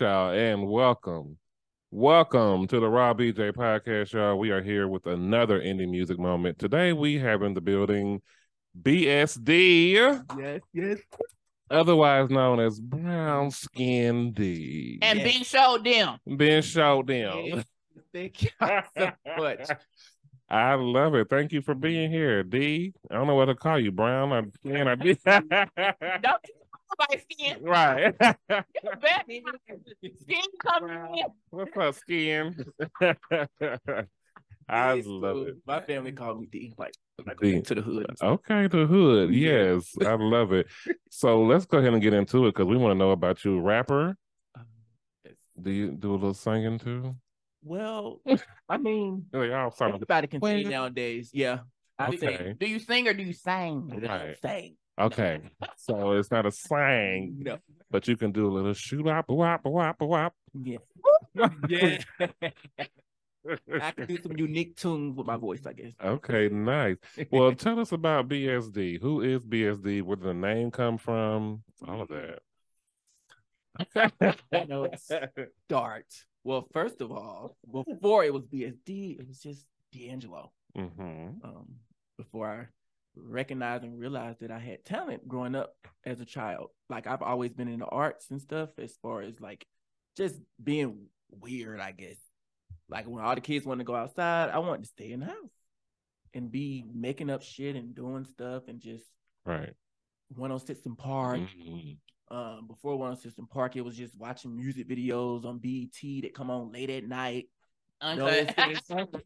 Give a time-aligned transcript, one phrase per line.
[0.00, 1.38] right, y'all, and welcome.
[1.90, 4.38] Welcome to the Raw BJ podcast, y'all.
[4.38, 6.58] We are here with another indie music moment.
[6.58, 8.20] Today we have in the building
[8.80, 9.92] BSD,
[10.38, 10.98] Yes, yes.
[11.70, 14.98] otherwise known as Brown Skin Dee.
[15.02, 15.24] and Yeah.
[15.24, 16.18] Ben showed them.
[16.26, 17.38] Ben showed them.
[17.44, 17.64] Yes.
[18.12, 19.68] Thank you so much.
[20.50, 21.28] I love it.
[21.28, 22.92] Thank you for being here, D.
[23.10, 25.16] I don't know what to call you, Brown or Skin or D.
[25.26, 25.44] Don't
[26.90, 27.64] you nobody skin.
[27.64, 28.14] right.
[30.20, 31.26] Skin coming in.
[31.50, 32.56] What's up, Skin?
[34.70, 35.46] I It's love cool.
[35.46, 35.56] it.
[35.66, 36.92] My family called me D, like,
[37.26, 37.60] like D.
[37.62, 38.06] to the hood.
[38.22, 39.32] Okay, the hood.
[39.34, 40.66] Yes, I love it.
[41.10, 43.60] So let's go ahead and get into it because we want to know about you.
[43.60, 44.14] Rapper,
[44.54, 44.66] Um,
[45.60, 47.16] do you do a little singing too?
[47.64, 48.20] Well,
[48.68, 51.30] I mean, Oh, y'all everybody can Well- sing nowadays.
[51.32, 51.60] Yeah,
[51.98, 52.18] I okay.
[52.18, 52.56] sing.
[52.60, 53.88] Do you sing or do you sing?
[54.06, 54.36] Right.
[54.42, 54.76] Sing.
[54.98, 55.40] Okay,
[55.76, 57.58] so it's not a slang, No.
[57.90, 60.34] but you can do a little shoot up, wop, wop, wop.
[60.60, 60.78] Yeah.
[61.68, 61.98] yeah.
[63.80, 65.92] I can do some unique tunes with my voice, I guess.
[66.04, 66.96] Okay, nice.
[67.30, 69.00] Well, tell us about BSD.
[69.00, 70.02] Who is BSD?
[70.02, 71.62] Where did the name come from?
[71.86, 72.40] All of that.
[74.52, 75.10] I know it's
[75.68, 76.06] Dart.
[76.44, 80.52] Well, first of all, before it was BSD, it was just D'Angelo.
[80.74, 81.66] hmm um,
[82.16, 82.66] before I
[83.26, 85.74] recognized and realized that I had talent growing up
[86.04, 86.68] as a child.
[86.88, 89.66] Like I've always been in the arts and stuff, as far as like
[90.16, 92.16] just being weird, I guess.
[92.88, 95.26] Like when all the kids want to go outside, I wanted to stay in the
[95.26, 95.52] house
[96.34, 99.04] and be making up shit and doing stuff and just
[99.44, 99.74] Right.
[100.34, 101.40] 106 & Park.
[101.40, 101.96] Mhm.
[102.30, 106.50] Um, before 106 & Park, it was just watching music videos on BET that come
[106.50, 107.48] on late at night.
[108.00, 108.54] Uncut.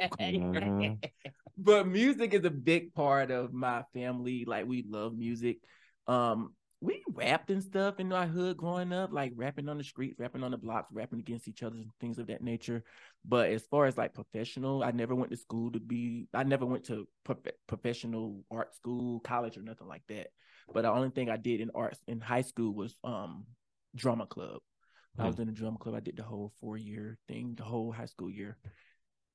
[0.00, 0.98] Mhm.
[1.58, 4.44] but music is a big part of my family.
[4.44, 5.58] Like we love music.
[6.06, 10.18] Um, we rapped and stuff in our hood growing up, like rapping on the streets,
[10.18, 12.82] rapping on the blocks, rapping against each other, and things of that nature.
[13.22, 16.26] But as far as like professional, I never went to school to be.
[16.32, 20.28] I never went to prof- professional art school, college, or nothing like that.
[20.72, 23.44] But the only thing I did in arts in high school was um
[23.94, 24.60] drama club.
[25.18, 25.94] I was in the drama club.
[25.96, 28.56] I did the whole four year thing, the whole high school year.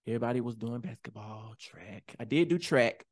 [0.07, 2.15] Everybody was doing basketball, track.
[2.19, 3.05] I did do track.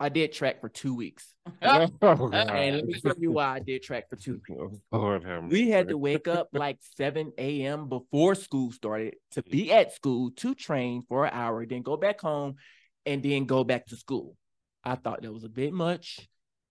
[0.00, 1.34] I did track for two weeks.
[1.62, 1.88] Oh,
[2.32, 4.80] And let me tell you why I did track for two weeks.
[4.92, 7.88] Lord We had to wake up like 7 a.m.
[7.88, 12.20] before school started to be at school to train for an hour, then go back
[12.20, 12.56] home
[13.06, 14.36] and then go back to school.
[14.84, 16.28] I thought that was a bit much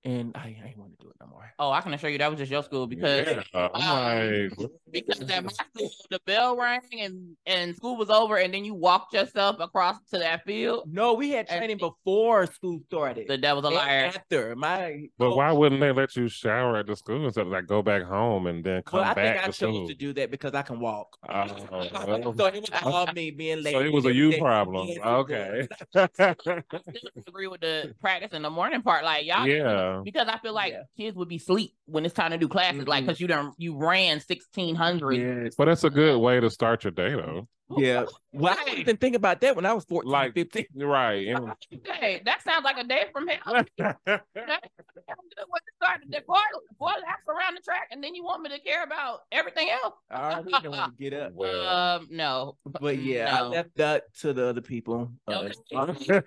[0.08, 1.52] and I, I ain't want to do it no more.
[1.60, 4.70] Oh, I can assure you that was just your school because Yeah, I'm um, like,
[4.92, 8.74] because at my school the bell rang and and school was over and then you
[8.74, 10.84] walked yourself across to that field.
[10.92, 13.28] No, we had And- training before school started.
[13.28, 14.06] The devil's a And liar.
[14.16, 17.68] After my but why wouldn't they let you shower at the school instead of like
[17.68, 19.88] go back home and then come Well, I back think I to chose school?
[19.90, 21.18] to do that because I can walk.
[21.28, 22.34] Oh, well.
[22.38, 23.74] so it was all me being late.
[23.74, 24.88] so it was a you problem.
[25.06, 25.68] Okay.
[25.96, 26.08] I
[26.38, 29.04] still agree with the practice in the morning part.
[29.04, 29.97] Like y'all yeah.
[30.04, 30.84] Because I feel like Yeah.
[30.98, 33.08] kids would be sleep when it's time to do classes, like Mhm.
[33.08, 35.16] because you done you ran sixteen hundred.
[35.16, 35.56] Yes.
[35.58, 37.48] But that's a good way to start your day, though.
[37.76, 38.06] Yeah.
[38.32, 40.66] Well, I didn't even think about that when I was 14, Like- 15.
[40.76, 41.28] Right.
[41.28, 41.52] and-
[41.86, 43.66] Hey, that sounds like a day from hell.
[44.06, 46.40] What to start the boy,
[46.80, 49.96] boy laps around the track, and then you want me to care about everything else?
[50.10, 51.32] I already don't want to get up.
[51.36, 51.68] well.
[51.68, 52.58] Um, no.
[52.66, 55.12] But yeah, I left that to the other people.
[55.28, 56.22] Uh, Okay.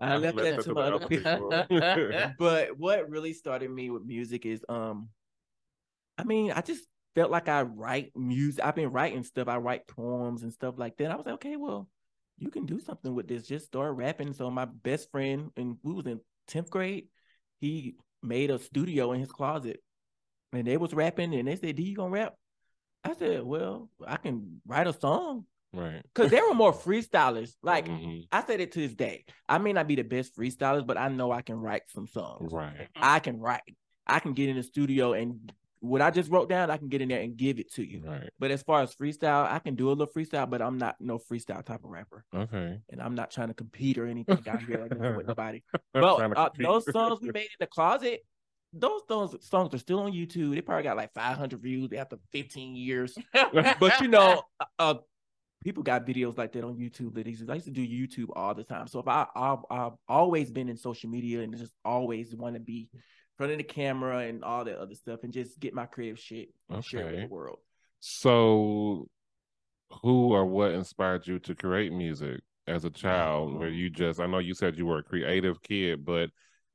[0.00, 1.64] I left that to the other other people.
[1.68, 2.32] people.
[2.38, 5.08] but what really started me with music is um
[6.16, 8.64] I mean, I just felt like I write music.
[8.64, 9.48] I've been writing stuff.
[9.48, 11.10] I write poems and stuff like that.
[11.10, 11.88] I was like, okay, well,
[12.38, 13.46] you can do something with this.
[13.46, 14.32] Just start rapping.
[14.32, 17.08] So my best friend, and we was in 10th grade,
[17.60, 19.82] he made a studio in his closet.
[20.52, 22.34] And they was rapping and they said, D, you gonna rap?
[23.04, 25.46] I said, Well, I can write a song.
[25.72, 26.02] right.
[26.14, 27.54] Cause they were more freestylers.
[27.62, 28.26] Like Mhm.
[28.30, 29.24] I said it to this day.
[29.48, 32.52] I may not be the best freestylers, but I know I can write some songs.
[32.52, 32.88] Right.
[32.94, 33.62] I can write.
[34.06, 35.52] I can get in the studio and
[35.84, 38.02] what I just wrote down, I can get in there and give it to you.
[38.04, 38.30] Right.
[38.38, 41.18] But as far as freestyle, I can do a little freestyle, but I'm not no
[41.18, 42.78] freestyle type of rapper, Okay.
[42.88, 45.62] and I'm not trying to compete or anything out here like that with nobody.
[45.92, 48.24] But uh, those songs we made in the closet,
[48.72, 50.54] those those songs are still on YouTube.
[50.54, 53.16] They probably got like 500 views after 15 years.
[53.52, 54.42] But you know,
[54.78, 54.94] uh,
[55.62, 57.14] people got videos like that on YouTube.
[57.14, 58.86] That I used to do YouTube all the time.
[58.88, 62.60] So if I I've, I've always been in social media and just always want to
[62.60, 62.88] be
[63.36, 66.48] front of the camera and all that other stuff and just get my creative shit
[66.70, 67.58] and share it with the world.
[68.00, 69.08] So,
[70.02, 73.58] who or what inspired you to create music as a child?
[73.58, 73.78] Where mm-hmm.
[73.78, 76.30] you just, I know you said you were a creative kid, but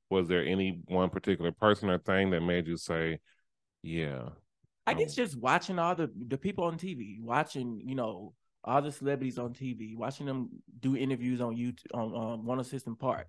[0.09, 3.19] was there any one particular person or thing that made you say,
[3.83, 4.29] yeah,
[4.89, 8.33] I guess just watching all the the people on TV, watching you know
[8.63, 12.99] all the celebrities on TV, watching them do interviews on YouTube on, on 106 &
[12.99, 13.27] Park.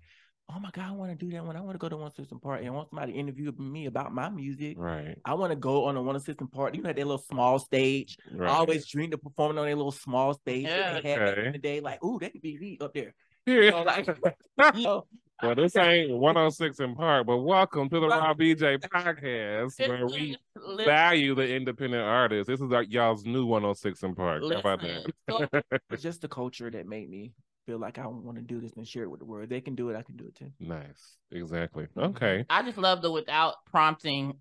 [0.53, 1.55] Oh my God, I want to do that one.
[1.55, 4.29] I want to go to 106 and I want somebody to interview me about my
[4.29, 4.75] music.
[4.77, 5.17] Right.
[5.23, 6.75] I want to go on a 106 & Park.
[6.75, 8.17] You know, that little small stage.
[8.33, 8.49] Right.
[8.49, 10.65] I always dreamed of performing on a little small stage.
[10.65, 10.99] Yeah.
[10.99, 11.45] They had Okay.
[11.45, 13.13] in the day, like, ooh, that could be me up there.
[13.45, 13.69] Yeah.
[13.69, 14.07] Know, like,
[14.75, 15.05] you know,
[15.41, 18.07] well, this ain't 106 & Park, but welcome to the.
[18.07, 20.37] Raw BJ podcast where we
[20.85, 22.47] value the independent artist.
[22.47, 24.43] This is like y'all's new 106 & Park.
[24.43, 25.81] How about that?
[25.89, 27.31] it's just the culture that made me
[27.71, 29.49] feel like I want to do this and share it with the world.
[29.49, 30.51] They can do it, I can do it too.
[30.59, 31.15] nice.
[31.31, 31.85] Exactly.
[31.95, 32.09] Mm-hmm.
[32.09, 32.45] Okay.
[32.49, 34.33] I just love the without prompting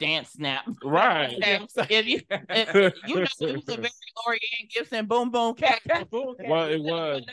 [0.00, 0.64] dance snap.
[0.84, 1.34] Right.
[1.38, 3.90] if you, if, you know, it was a very
[4.26, 5.82] Lori Ann Gibson boom boom cat.
[5.86, 6.08] cat.
[6.12, 7.24] Well, it was.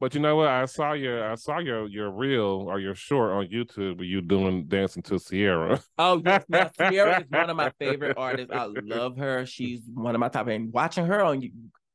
[0.00, 0.48] But you know what?
[0.48, 4.22] I saw your I saw your your reel or your short on YouTube where you
[4.22, 5.80] doing dancing to Ciara.
[5.98, 6.44] Oh, yes.
[6.48, 8.52] Now, Ciara is one of my favorite artists.
[8.52, 9.46] I love her.
[9.46, 10.48] She's one of my top.
[10.48, 11.50] And watching her on you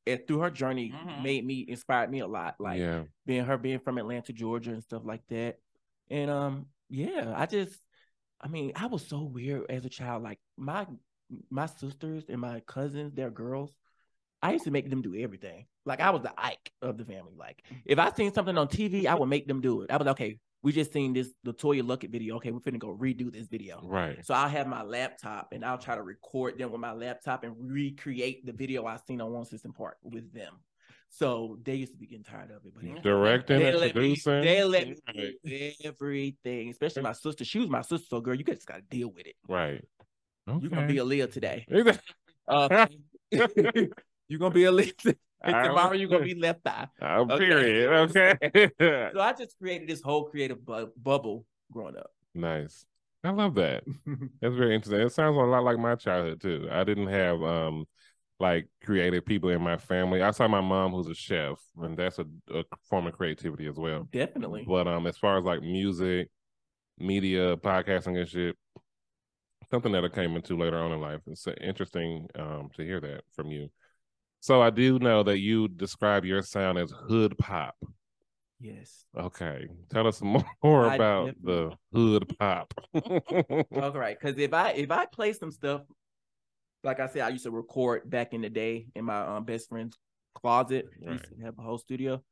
[0.07, 1.23] and through her journey Mhm.
[1.23, 2.55] made me inspired me a lot.
[2.59, 3.03] Like yeah.
[3.25, 5.57] being her being from Atlanta, Georgia, and stuff like that.
[6.09, 7.77] And um, yeah, I just,
[8.39, 10.23] I mean, I was so weird as a child.
[10.23, 10.85] Like my
[11.49, 13.71] my sisters and my cousins, they're girls.
[14.41, 15.67] I used to make them do everything.
[15.85, 17.33] Like I was the Ike of the family.
[17.37, 19.91] Like if I seen something on TV, I would make them do it.
[19.91, 22.35] I was like, okay, we just seen this LeToya Luckett video.
[22.35, 23.81] Okay, we're finna go redo this video.
[23.83, 24.23] Right.
[24.25, 27.55] So I'll have my laptop and I'll try to record them with my laptop and
[27.57, 30.53] recreate the video I seen on 106 & Park with them.
[31.09, 33.03] So they used to be getting tired of it, but.
[33.03, 35.33] Directing they and let me, they let me Right.
[35.43, 37.43] do everything, especially my sister.
[37.43, 39.35] She was my sister, so girl, you just gotta deal with it.
[39.49, 39.83] Right.
[40.47, 41.65] You're gonna be a Leah today.
[41.71, 41.97] Okay.
[42.47, 42.87] Uh,
[43.31, 44.93] you're gonna be a Leah.
[45.43, 46.87] And tomorrow you're gonna be left eye.
[47.01, 47.37] Uh, Okay.
[47.37, 48.11] period.
[48.15, 48.69] Okay.
[49.13, 52.11] So I just created this whole creative bu- bubble growing up.
[52.33, 52.85] nice.
[53.23, 53.83] I love that.
[54.41, 55.01] That's very interesting.
[55.01, 56.67] It sounds a lot like my childhood too.
[56.71, 57.85] I didn't have um
[58.39, 60.23] like creative people in my family.
[60.23, 63.75] I saw my mom who's a chef, and that's a, a form of creativity as
[63.77, 64.07] well.
[64.11, 64.65] Definitely.
[64.67, 66.29] But um, as far as like music,
[66.97, 68.55] media, podcasting and shit,
[69.69, 71.21] something that I came into later on in life.
[71.27, 73.69] It's uh, interesting um to hear that from you.
[74.41, 77.75] So I do know that you describe your sound as hood pop.
[78.59, 79.05] Yes.
[79.15, 80.19] Okay, tell us
[80.63, 82.73] more I about the hood pop.
[82.95, 85.83] All right, because if I if I play some stuff,
[86.83, 89.69] like I said, I used to record back in the day in my um, best
[89.69, 89.95] friend's
[90.33, 90.87] closet.
[90.99, 92.23] We used to have a whole studio.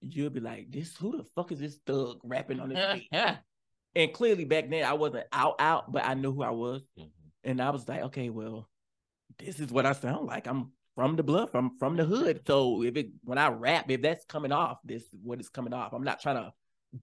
[0.00, 3.08] You'll be like, "This who the fuck is this thug rapping on this beat?"
[3.96, 7.10] And clearly back then I wasn't out out, but I knew who I was, Mhm.
[7.42, 8.68] and I was like, "Okay, well,
[9.38, 10.46] this is what I sound like.
[10.46, 11.54] I'm from the bluff.
[11.54, 12.40] I'm from the hood.
[12.44, 15.92] So if it when I rap, if that's coming off, this what is coming off.
[15.92, 16.52] I'm not trying to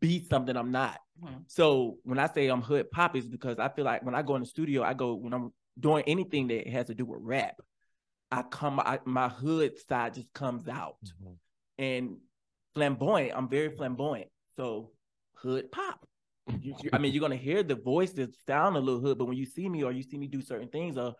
[0.01, 1.43] be something I'm not." Mhm.
[1.47, 4.35] So when I say I'm hood pop, is because I feel like when I go
[4.35, 7.55] in the studio, I go when I'm doing anything that has to do with rap,
[8.31, 11.37] I come, I, my hood side just comes out, Mhm.
[11.77, 12.17] and
[12.73, 13.31] flamboyant.
[13.33, 14.91] I'm very flamboyant, so
[15.35, 16.05] hood pop.
[16.59, 19.25] You- you- I mean, you're gonna hear the voice that sound a little hood, but
[19.25, 21.15] when you see me or you see me do certain things, or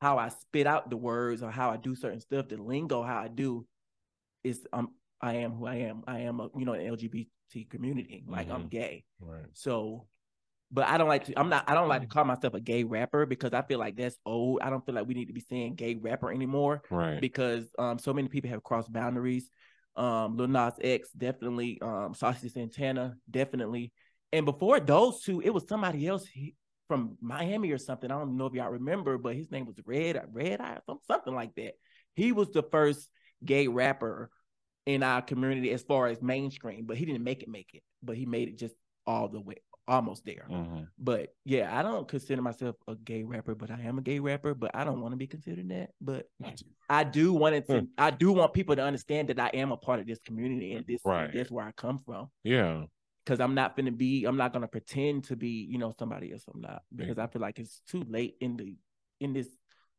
[0.00, 3.18] how I spit out the words, or how I do certain stuff, the lingo, how
[3.18, 3.66] I do,
[4.44, 4.90] is um,
[5.20, 6.02] I am who I am.
[6.06, 8.24] I am a you know an LGBT community.
[8.26, 8.70] Like I'm Mhm.
[8.70, 9.04] gay.
[9.20, 9.46] Right.
[9.54, 10.06] So,
[10.70, 11.38] but I don't like to.
[11.38, 11.68] I'm not.
[11.68, 14.60] I don't like to call myself a gay rapper because I feel like that's old.
[14.62, 17.20] I don't feel like we need to be saying gay rapper anymore Right.
[17.20, 19.50] because um so many people have crossed boundaries.
[19.96, 21.80] Um, Lil Nas X definitely.
[21.80, 23.92] Um, Saucy Santana definitely.
[24.32, 26.54] And before those two, it was somebody else he,
[26.88, 28.10] from Miami or something.
[28.10, 31.34] I don't know if y'all remember, but his name was Red Red Eye, some- something
[31.34, 31.74] like that.
[32.14, 33.10] He was the first
[33.44, 34.30] gay rapper
[34.86, 37.82] in our community as far as mainstream, but he didn't make it make it.
[38.02, 38.74] But he made it just
[39.06, 39.56] all the way,
[39.88, 40.46] almost there.
[40.50, 40.88] Mhm.
[40.98, 44.54] But yeah, I don't consider myself a gay rapper, but I am a gay rapper,
[44.54, 45.90] but I don't want to be considered that.
[46.00, 46.28] But
[46.88, 49.76] I do want it to I do want people to understand that I am a
[49.76, 51.32] part of this community and this Right.
[51.32, 52.30] that's where I come from.
[52.44, 52.86] Yeah.
[53.26, 56.44] Cause I'm not gonna be, I'm not gonna pretend to be, you know, somebody else.
[56.52, 58.76] I'm not because I feel like it's too late in the
[59.20, 59.48] in this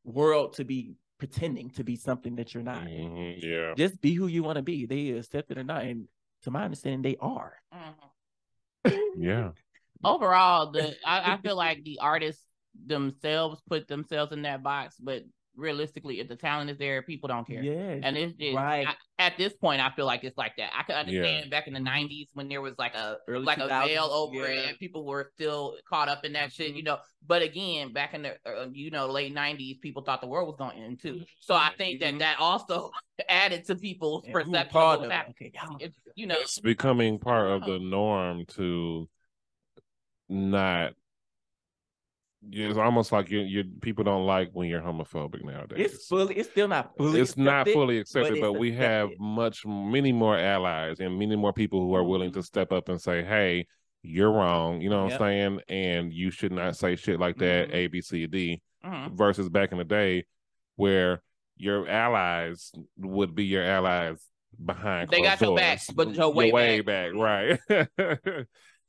[0.05, 2.85] world to be pretending to be something that you're not.
[2.85, 3.39] Mhm.
[3.41, 3.73] Yeah.
[3.75, 4.85] Just be who you want to be.
[4.85, 5.83] They accept it or not.
[5.83, 6.07] And
[6.43, 7.57] to my understanding, they are.
[7.73, 9.13] Mhm.
[9.17, 9.51] Yeah.
[10.03, 12.43] Overall, the I, I feel like the artists
[12.85, 15.23] themselves put themselves in that box, but
[15.57, 17.63] realistically, if the talent is there, people don't care.
[17.63, 18.87] Yeah, And it's just Right.
[18.87, 20.71] I- at this point, I feel like it's like that.
[20.77, 23.63] I can understand back in the '90s when there was like a Early like a
[23.63, 26.99] 2000s, veil over it, and people were still caught up in that shit, you know.
[27.25, 30.55] But again, back in the uh, you know late '90s, people thought the world was
[30.57, 31.21] going to end too.
[31.39, 32.19] So I think that Mhm.
[32.19, 32.91] that also
[33.29, 35.51] added to people's And perception part of of what's it?
[35.71, 39.09] Okay, you know, It's becoming part of the norm to
[40.29, 40.93] not
[42.51, 45.93] it's almost like you you people don't like when you're homophobic nowadays.
[45.93, 46.35] It's fully.
[46.35, 47.19] It's still not fully.
[47.19, 51.35] it's not accepted, fully accepted, it's but, we have much many more allies and many
[51.35, 53.67] more people who are willing to step up and say, "Hey,
[54.03, 55.21] you're wrong." You know what Yep.
[55.21, 55.59] I'm saying?
[55.69, 57.69] And you should not say shit like that.
[57.69, 57.73] Mhm.
[57.73, 58.61] A, B, C, D.
[58.85, 59.11] Mhm.
[59.17, 60.25] Versus back in the day,
[60.75, 61.21] where
[61.57, 64.23] your allies would be your allies
[64.63, 65.09] behind.
[65.09, 65.95] They got closed your back, doors.
[65.95, 67.59] but your way way back, right?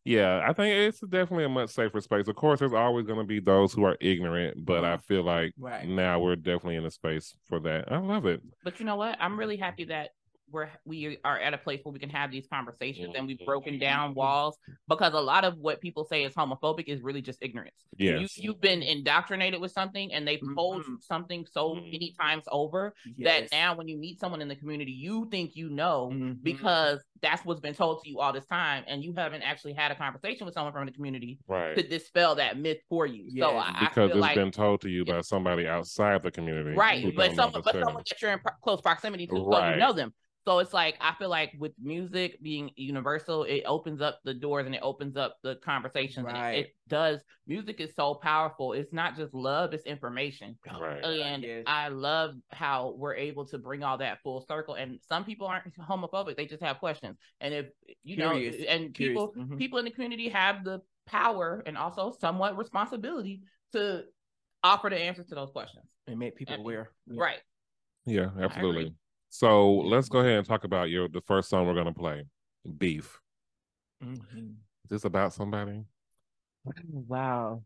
[0.09, 2.29] yeah, I think it's definitely a much safer space.
[2.29, 5.53] Of course, there's always going to be those who are ignorant, but I feel like
[5.59, 5.87] Right.
[5.89, 7.93] now we're definitely in a space for that.
[7.93, 8.41] I love it.
[8.65, 9.17] But you know what?
[9.21, 10.11] I'm really happy that
[10.51, 13.75] we're we are at a place where we can have these conversations and we've broken
[13.75, 13.81] Mm-hmm.
[13.81, 14.57] down walls
[14.89, 17.75] because a lot of what people say is homophobic is really just ignorance.
[17.99, 18.35] Yes.
[18.39, 21.03] You you've been indoctrinated with something and they've told you Mhm.
[21.03, 23.51] something so many times over Yes.
[23.51, 26.43] that now when you meet someone in the community, you think you know Mhm.
[26.43, 29.91] because that's what's been told to you all this time, and you haven't actually had
[29.91, 31.77] a conversation with someone from the community right.
[31.77, 33.29] to dispel that myth for you.
[33.31, 33.65] So Yes.
[33.67, 36.77] I, I because feel it's like been told to you by somebody outside the community.
[36.77, 39.77] right, but don't someone but someone that you're in pro- close proximity to, so you
[39.77, 40.13] know them.
[40.45, 44.65] So it's like I feel like with music being universal, it opens up the doors
[44.67, 46.27] and it opens up the conversations.
[46.27, 46.59] and it- Right.
[46.61, 47.21] it does.
[47.47, 48.73] Music is so powerful.
[48.73, 50.59] It's not just love; it's information.
[50.67, 51.05] Right.
[51.05, 51.65] And Yes.
[51.67, 54.75] I love how we're able to bring all that full circle.
[54.75, 57.17] And some people aren't homophobic; they just have questions.
[57.41, 57.67] And if
[58.03, 58.59] you Curious.
[58.59, 59.13] know, and Curious.
[59.19, 59.59] people Mhm.
[59.59, 63.43] people in the community have the power and also somewhat responsibility
[63.73, 64.05] to
[64.65, 65.85] offer the answers to those questions.
[66.07, 66.91] and make people and- aware.
[67.07, 67.21] Yeah.
[67.21, 67.41] Right.
[68.07, 68.95] Yeah, absolutely.
[69.29, 72.25] So let's go ahead and talk about your the first song we're gonna play,
[72.79, 73.21] "Beef."
[74.03, 74.57] Mhm.
[74.85, 75.85] Is this about somebody?
[76.67, 76.73] Oh,
[77.07, 77.63] wow.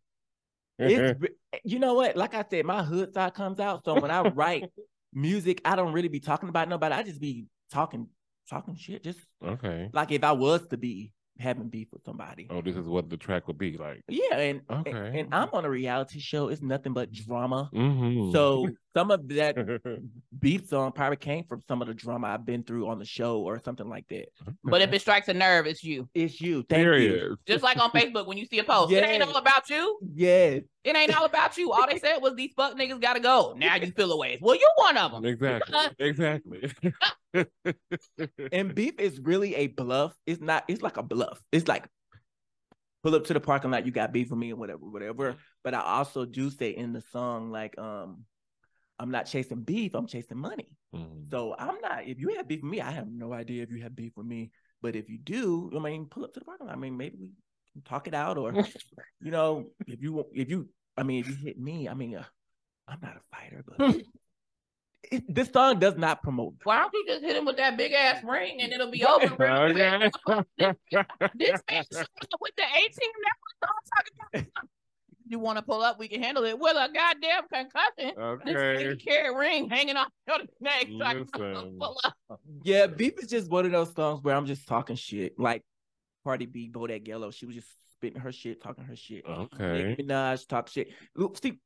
[0.78, 1.24] It's mm-hmm.
[1.64, 2.16] you know what?
[2.16, 3.84] Like I said, my hood side comes out.
[3.84, 4.70] So when I write
[5.12, 6.94] music, I don't really be talking about nobody.
[6.94, 8.08] I just be talking,
[8.48, 9.04] talking shit.
[9.04, 9.88] Just okay.
[9.92, 12.46] like if I was to be having beef with somebody.
[12.50, 14.02] Oh, this is what the track would be like.
[14.08, 15.20] Yeah, and, and- Okay.
[15.20, 16.48] and I'm on a reality show.
[16.48, 17.68] It's nothing but drama.
[17.74, 18.32] Mm-hmm.
[18.32, 19.56] So some of that
[20.38, 23.40] beef song probably came from some of the drama I've been through on the show
[23.40, 24.28] or something like that.
[24.64, 26.08] But if it strikes a nerve, it's you.
[26.14, 26.64] It's you.
[26.68, 26.84] Thank you.
[26.84, 27.36] Period.
[27.46, 29.98] Just like on Facebook when you see a post, it ain't all about you.
[30.14, 30.62] Yes.
[30.84, 31.72] It ain't all about you.
[31.72, 33.54] All they said was these fuck niggas gotta go.
[33.56, 34.38] Now you feel away.
[34.40, 35.24] Well, you're one of them.
[35.24, 35.78] Exactly.
[35.98, 36.70] Exactly.
[37.34, 40.14] And beef is really a bluff.
[40.26, 41.40] It's not, it's like a bluff.
[41.52, 41.86] It's like
[43.02, 45.36] pull up to the parking lot, you got beef with me or whatever, whatever.
[45.64, 48.24] But I also do say in the song, like, um,
[48.98, 50.68] I'm not chasing beef, I'm chasing money.
[50.94, 51.30] Mhm.
[51.30, 53.82] So I'm not, if you have beef with me, I have no idea if you
[53.82, 54.50] have beef with me.
[54.80, 56.76] But if you do, I mean, pull up to the parking lot.
[56.76, 57.30] I mean, maybe we
[57.72, 58.52] can talk it out or,
[59.20, 62.24] you know, if you, if you, I mean, if you hit me, I mean, uh,
[62.86, 63.78] I'm not a fighter, but
[65.28, 66.54] this song does not promote.
[66.64, 69.34] Why don't you just hit him with that big ass ring and it'll be over?
[69.38, 69.52] real?
[69.52, 70.10] Oh, okay.
[71.34, 71.84] This man
[72.40, 74.46] with the 18 that was talking about.
[75.24, 75.98] You want to pull up?
[75.98, 78.40] We can handle it with a goddamn concussion.
[78.44, 78.84] This okay.
[78.84, 80.88] nigga carry ring hanging off your neck.
[80.98, 82.40] so I can pull up.
[82.64, 85.38] Yeah, beef is just one of those songs where I'm just talking shit.
[85.38, 85.62] Like
[86.24, 89.24] Cardi B, Bodak Yellow, she was just spitting her shit, talking her shit.
[89.24, 89.84] Okay.
[89.84, 90.88] Nicki Minaj talk shit.
[91.42, 91.58] See,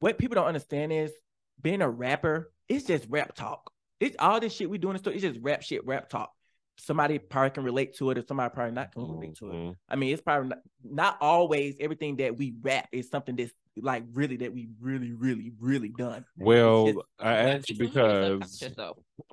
[0.00, 1.12] what people don't understand is
[1.60, 3.70] being a rapper, it's just rap talk.
[4.00, 4.96] It's all this shit we doing.
[4.96, 6.32] It's just rap shit, rap talk.
[6.78, 9.52] Somebody probably can relate to it, or somebody probably not can relate to it.
[9.54, 9.76] Mhm.
[9.88, 14.04] I mean, it's probably not, not always everything that we rap is something that's like
[14.12, 16.24] really that we really, really, really done.
[16.36, 18.62] Well, It's- I asked It's because.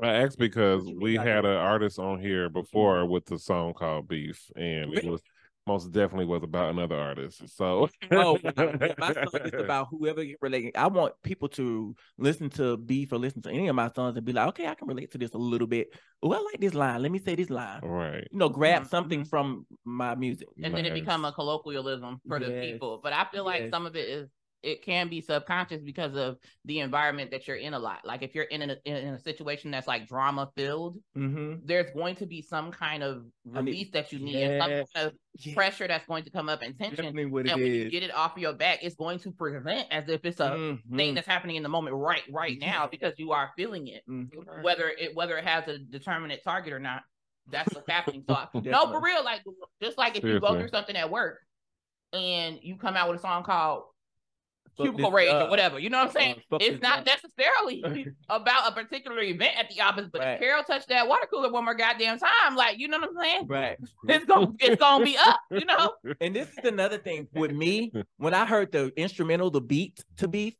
[0.02, 4.50] I asked because we had an artist on here before with the song called Beef,
[4.56, 5.22] and it was
[5.70, 7.48] most definitely was about another artist.
[7.56, 8.74] So Oh, wow.
[8.98, 10.76] My song is about whoever you relate.
[10.76, 14.26] I want people to listen to Beef or listen to any of my songs and
[14.26, 15.94] be like, okay, I can relate to this a little bit.
[16.24, 17.02] Oh, I like this line.
[17.02, 17.82] Let me say this line.
[17.84, 18.28] right.
[18.32, 18.90] You know, grab Mhm.
[18.90, 20.48] something from my music.
[20.64, 23.00] and then it become a colloquialism for the people.
[23.04, 23.70] But I feel like Yes.
[23.72, 24.30] some of it is
[24.62, 28.00] it can be subconscious because of the environment that you're in a lot.
[28.06, 31.66] Like if you're in a in a situation that's like drama filled, Mm-hmm.
[31.66, 33.24] there's going to be some kind of
[33.56, 35.14] I need- release that you need and some kind
[35.48, 36.98] of pressure that's going to come up and tension.
[37.06, 39.88] Definitely what it And when you get it off your back, it's going to present
[39.92, 40.80] as if it's a Mhm.
[40.98, 44.04] thing that's happening in the moment right right now because you are feeling it.
[44.10, 44.62] Mhm.
[44.62, 47.04] Whether it whether it has a determinate target or not,
[47.50, 48.26] that's what's happening.
[48.28, 49.42] So I, no, for real, like
[49.82, 51.40] just like if you go through something at work
[52.12, 53.86] and you come out with a song called Fuck
[54.86, 55.48] Cubicle Rage up.
[55.48, 56.36] or whatever, you know what I'm saying?
[56.52, 57.06] Uh, it's not up.
[57.06, 60.34] necessarily about a particular event at the office, but Right.
[60.34, 63.22] if Carol touched that water cooler one more goddamn time, like you know what I'm
[63.22, 63.48] saying?
[63.48, 63.78] Right.
[64.08, 65.94] It's gonna it's gonna be up, you know.
[66.22, 67.92] And this is another thing with me.
[68.18, 70.56] When I heard the instrumental, the beat to beef,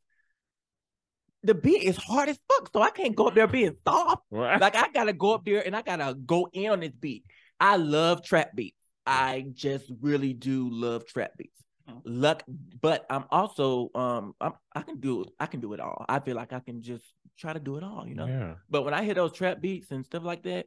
[1.42, 2.70] the beat is hard as fuck.
[2.72, 4.22] So I can't go up there being soft.
[4.30, 4.60] Right.
[4.60, 7.24] Like I gotta go up there and I gotta go in on this beat.
[7.58, 8.76] I love trap beats.
[9.06, 11.59] I just really do love trap beats.
[12.04, 12.42] Luck,
[12.80, 16.04] but I'm also um I'm I can do I can do it all.
[16.08, 17.04] I feel like I can just
[17.38, 18.26] try to do it all, you know.
[18.26, 18.54] Yeah.
[18.68, 20.66] But when I hear those trap beats and stuff like that,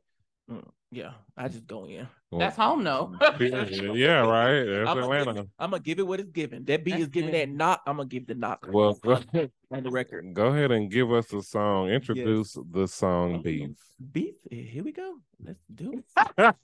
[0.50, 2.08] mm, yeah, I just go in.
[2.32, 3.14] That's home though.
[3.40, 4.64] yeah, right.
[4.64, 5.34] That's I'm gonna, Atlanta.
[5.34, 6.66] give, I'm gonna give it what it's given.
[6.66, 7.82] That beat is giving that knock.
[7.86, 9.20] I'm gonna give the knock Well, go,
[9.72, 10.34] on the record.
[10.34, 11.90] go ahead and give us the song.
[11.90, 13.70] Introduce the song Beef.
[14.12, 14.34] Beef.
[14.52, 15.16] eh, Here we go.
[15.44, 16.02] Let's do
[16.38, 16.56] it.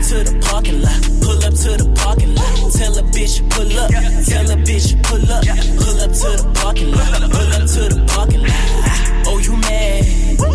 [0.06, 2.46] to the parking lot, pull up to the parking lot.
[2.78, 3.90] Tell a bitch pull up,
[4.22, 5.42] tell a bitch pull up,
[5.82, 9.26] pull up to the parking lot, pull up to the parking lot.
[9.26, 10.06] Oh you mad?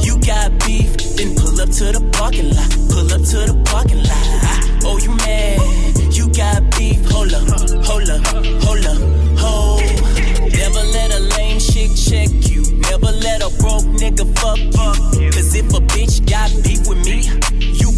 [0.07, 0.95] You got beef?
[1.19, 4.23] Then pull up to the parking lot, pull up to the parking lot.
[4.87, 5.59] Oh you mad?
[6.15, 7.03] You got beef?
[7.11, 7.43] Hold up,
[7.83, 8.23] hold up,
[8.63, 8.99] hold up,
[9.35, 9.83] hold.
[10.47, 12.63] Never let a lame chick check you.
[12.87, 15.27] Never let a broke nigga fuck you.
[15.35, 17.27] Cause if a bitch got beef with me,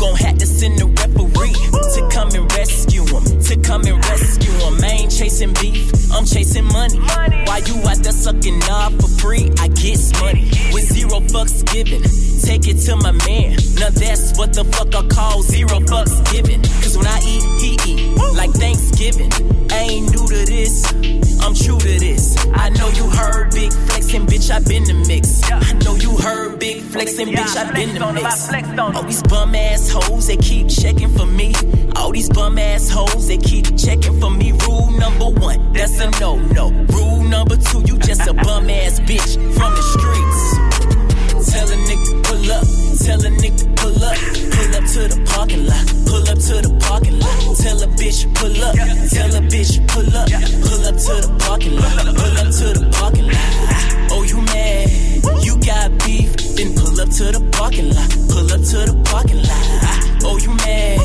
[0.03, 3.23] gon' have to send a referee to come and rescue him.
[3.23, 4.83] To come and rescue him.
[4.83, 7.00] I ain't chasing beef, I'm chasing money.
[7.00, 10.50] While you out there sucking knob for free, I get money.
[10.73, 12.01] With zero fucks given,
[12.41, 13.57] take it to my man.
[13.79, 16.62] Now that's what the fuck I call zero fucks given.
[16.81, 18.17] Cause when I eat, he eat.
[18.35, 19.31] Like Thanksgiving.
[19.71, 20.85] I ain't new to this,
[21.41, 22.38] I'm true to this.
[22.53, 25.41] I know you heard big flexing, bitch, I been the mix.
[25.51, 28.50] I know you heard big flexing, bitch, I been the mix.
[28.79, 31.53] All these bum ass hoes, they keep checking for me.
[31.95, 34.51] All these bum ass hoes, they keep checking for me.
[34.67, 36.71] Rule number one, that's a no no.
[36.89, 41.51] Rule number two, you just a bum ass bitch from the streets.
[41.51, 42.65] Tell a nigga pull up,
[43.03, 44.17] tell a nigga pull up,
[44.53, 47.57] pull up to the parking lot, pull up to the parking lot.
[47.57, 48.75] Tell a bitch pull up,
[49.09, 50.29] tell a bitch pull up,
[50.63, 54.11] pull up to the parking lot, pull up to the parking lot.
[54.11, 54.89] Oh you mad?
[55.44, 56.31] You got beef?
[56.55, 60.12] Then pull up to the parking lot, pull up to the parking lot.
[60.25, 61.00] Oh you mad?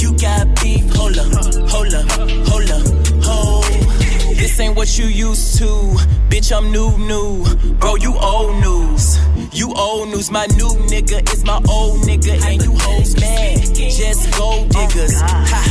[0.00, 0.84] You got beef?
[0.94, 1.32] Hold up,
[1.70, 2.10] hold up,
[2.48, 2.84] hold up,
[3.24, 3.64] hold.
[4.36, 5.64] This ain't what you used to.
[6.28, 7.44] Bitch, I'm new, new.
[7.74, 9.18] Bro, you old news.
[9.52, 10.30] You old news.
[10.30, 12.40] My new nigga is my old nigga.
[12.46, 13.58] And you hoes mad.
[13.74, 15.14] Just gold diggers.
[15.14, 15.62] Oh, ha,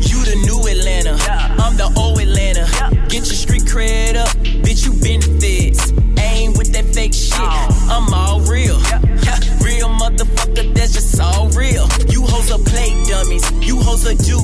[0.00, 1.16] you the new Atlanta.
[1.62, 2.66] I'm the old Atlanta.
[3.08, 4.28] Get your street cred up.
[4.64, 5.92] Bitch, you been feds.
[6.20, 7.38] Ain't with that fake shit.
[7.40, 7.88] Oh.
[7.90, 8.78] I'm all real.
[8.78, 11.86] Ha, real motherfucker, that's just all real.
[12.40, 13.52] You hoes are play dummies.
[13.60, 14.40] You hoes are do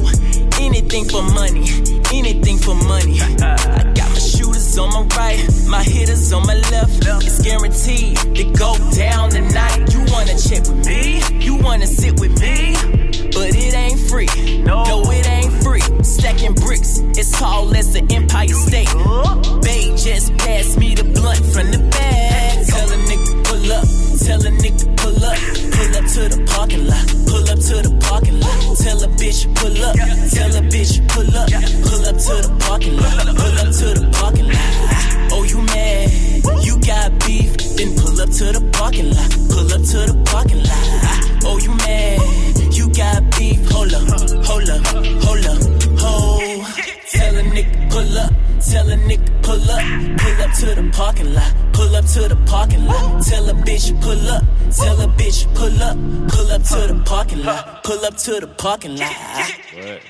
[0.61, 1.65] anything for money.
[2.13, 3.19] Anything for money.
[3.23, 7.07] I got my shooters on my right, my hitters on my left.
[7.25, 9.95] It's guaranteed to go down tonight.
[9.95, 11.23] You wanna check with me?
[11.43, 12.75] You wanna sit with me?
[13.33, 14.29] But it ain't free.
[14.61, 15.81] No, it ain't free.
[16.05, 18.93] Stacking bricks, it's tall as the Empire State.
[19.63, 22.67] Bay just passed me the blunt from the bag.
[22.67, 23.89] Tell a nigga pull up,
[24.21, 25.66] tell a nigga pull up
[26.07, 28.77] to the parking lot, pull up to the parking lot.
[28.79, 29.97] Tell a bitch pull up,
[30.31, 31.49] tell a bitch pull up,
[31.83, 34.73] pull up to the parking lot, pull up to the parking lot.
[35.33, 36.11] Oh you mad?
[36.65, 37.51] You got beef?
[37.77, 40.87] Then pull up to the parking lot, pull up to the parking lot.
[41.45, 42.21] Oh you mad?
[42.73, 43.59] You got beef?
[43.71, 44.07] Hold up,
[44.47, 44.87] hold up,
[45.27, 45.59] hold up,
[45.99, 46.67] hold.
[47.11, 48.33] Tell a nigga pull up,
[48.71, 52.37] tell a nigga pull up, pull up to the parking lot, pull up to the
[52.47, 53.23] parking lot.
[53.23, 55.97] Tell a bitch pull up, tell a bitch pull up,
[56.31, 59.53] pull up to the parking lot, pull up to the parking lot.
[59.75, 60.03] What?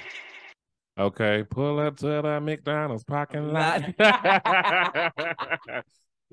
[0.98, 3.82] Okay, pull up to the McDonald's parking lot.
[3.98, 5.10] nah,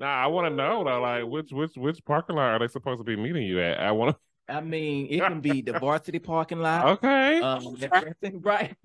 [0.00, 3.04] I want to know though, like which which which parking lot are they supposed to
[3.04, 3.80] be meeting you at?
[3.80, 4.16] I want
[4.48, 6.86] I mean, it can be the varsity parking lot.
[6.98, 7.40] Okay.
[7.40, 7.76] Um,
[8.42, 8.76] right.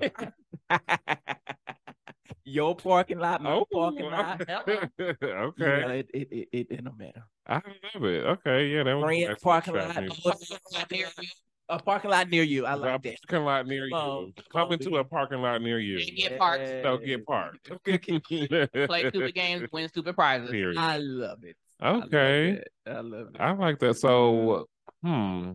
[2.50, 4.42] Your parking lot, my oh, parking lot.
[4.50, 4.90] okay.
[5.00, 7.24] Yeah, it, it, it, it, it don't matter.
[7.48, 7.62] I
[7.94, 8.26] love it.
[8.26, 10.92] Okay, yeah, that was Friends parking trap lot.
[10.92, 11.30] music.
[11.70, 12.66] A parking lot near you.
[12.66, 13.16] I A like that.
[13.30, 13.96] parking lot near you.
[13.96, 16.00] Oh, Come into a parking lot near you.
[16.00, 16.68] And get parked.
[16.84, 17.70] So get parked.
[17.86, 20.50] Play stupid games, win stupid prizes.
[20.50, 20.80] Period.
[20.80, 21.56] I love it.
[21.80, 22.50] I love Okay.
[22.54, 22.68] it.
[22.88, 23.40] I love it.
[23.40, 23.98] I like that.
[23.98, 24.66] So,
[25.04, 25.52] hmm,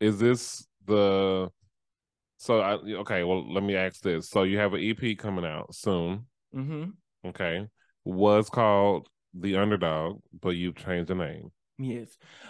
[0.00, 1.50] is this the?
[2.40, 3.22] So I okay.
[3.22, 4.30] Well, let me ask this.
[4.30, 6.24] So you have an EP coming out soon.
[6.56, 7.28] Mm-hmm.
[7.28, 7.66] Okay,
[8.02, 11.52] was called The Underdog, but you've changed the name.
[11.76, 12.08] Yes.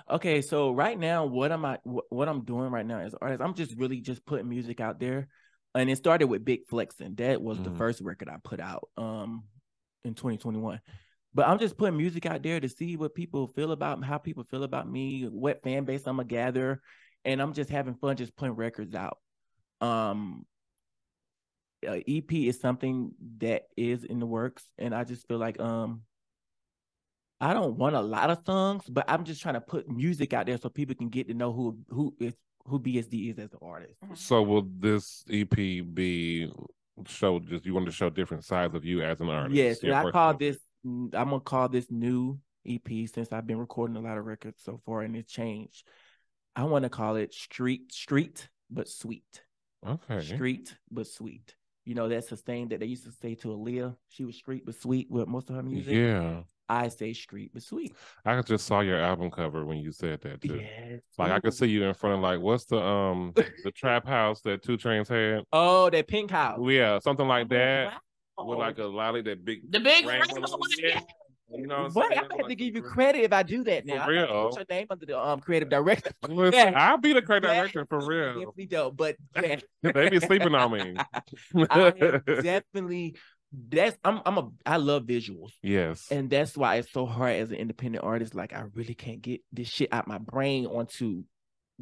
[0.09, 0.43] Okay.
[0.43, 1.79] So right now, what am I?
[1.83, 5.27] What, I'm doing right now as artist, I'm just really just putting music out there,
[5.75, 7.17] and it started with Big Flexing.
[7.17, 7.77] That was the Mhm.
[7.79, 9.43] first record I put out um
[10.05, 10.81] in 2021.
[11.35, 14.45] But I'm just putting music out there to see what people feel about how people
[14.45, 16.81] feel about me, what fan base I'm gonna gather,
[17.25, 19.19] and I'm just having fun just putting records out.
[19.81, 20.45] Um,
[21.87, 26.03] a EP is something that is in the works, and I just feel like um
[27.41, 30.47] I don't want a lot of songs, but I'm just trying to put music out
[30.47, 32.35] there so people can get to know who who is
[32.67, 33.95] who BSD is as an artist.
[34.15, 36.53] So will this EP be
[37.07, 39.57] show just you want to show different sides of you as an artist?
[39.57, 43.59] Yes, and I call personal- this I'm gonna call this new EP since I've been
[43.59, 45.87] recording a lot of records so far and it's changed.
[46.55, 49.43] I want to call it street street but sweet.
[49.87, 50.21] Okay.
[50.21, 51.55] Street but sweet.
[51.87, 53.97] You know, that's a thing that they used to say to Aaliyah.
[54.09, 55.95] She was street but sweet with most of her music.
[55.95, 56.43] Yeah.
[56.69, 57.95] I say street but sweet.
[58.25, 60.61] I just saw your album cover when you said that too.
[60.61, 61.01] Yes.
[61.19, 63.33] Like I could see you in front of like what's the um
[63.65, 65.45] the trap house that 2 Chainz had?
[65.53, 66.61] Oh, that pink house.
[66.63, 67.95] Yeah, something like that
[68.39, 68.45] Wow.
[68.45, 70.35] with like a lolly that big The big rainbow.
[70.35, 71.01] rainbow.
[71.53, 72.19] You know what I'm Boy, saying?
[72.21, 73.97] I'm gonna have to give you credit if I do that now.
[73.97, 74.49] For I real.
[74.51, 76.11] Put your name under the um creative director.
[76.29, 76.73] Listen, Yeah.
[76.91, 78.35] I'll be the creative director for real.
[78.35, 80.97] Definitely dope, but yeah, they be sleeping on me.
[81.71, 83.17] I definitely
[83.69, 85.51] that's I'm I'm a I love visuals.
[85.63, 86.07] yes.
[86.11, 88.35] And that's why it's so hard as an independent artist.
[88.35, 91.25] Like I really can't get this shit out my brain onto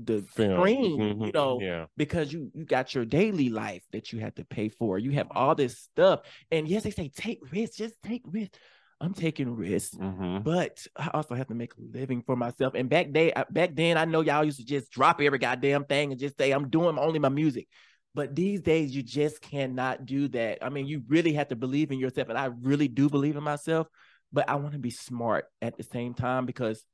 [0.03, 0.61] the Film.
[0.61, 1.35] screen, you Mhm.
[1.35, 1.87] know, Yeah.
[1.97, 4.99] because you you got your daily life that you have to pay for.
[4.99, 6.21] You have all this stuff.
[6.51, 8.57] And yes, they say take risks, just take risks.
[9.01, 9.97] I'm taking risks.
[9.97, 12.75] hmm But I also have to make a living for myself.
[12.75, 15.85] And back day, uh, back then, I know y'all used to just drop every goddamn
[15.85, 17.69] thing and just say, "I'm doing only my music."
[18.15, 20.59] But these days, you just cannot do that.
[20.63, 23.43] I mean, you really have to believe in yourself, and I really do believe in
[23.45, 23.87] myself.
[24.33, 26.85] But I want to be smart at the same time because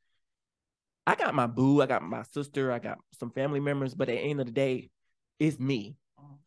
[1.07, 3.95] I got my boo, I got my sister, I got some family members.
[3.95, 4.90] But at the end of the day,
[5.38, 5.97] it's me.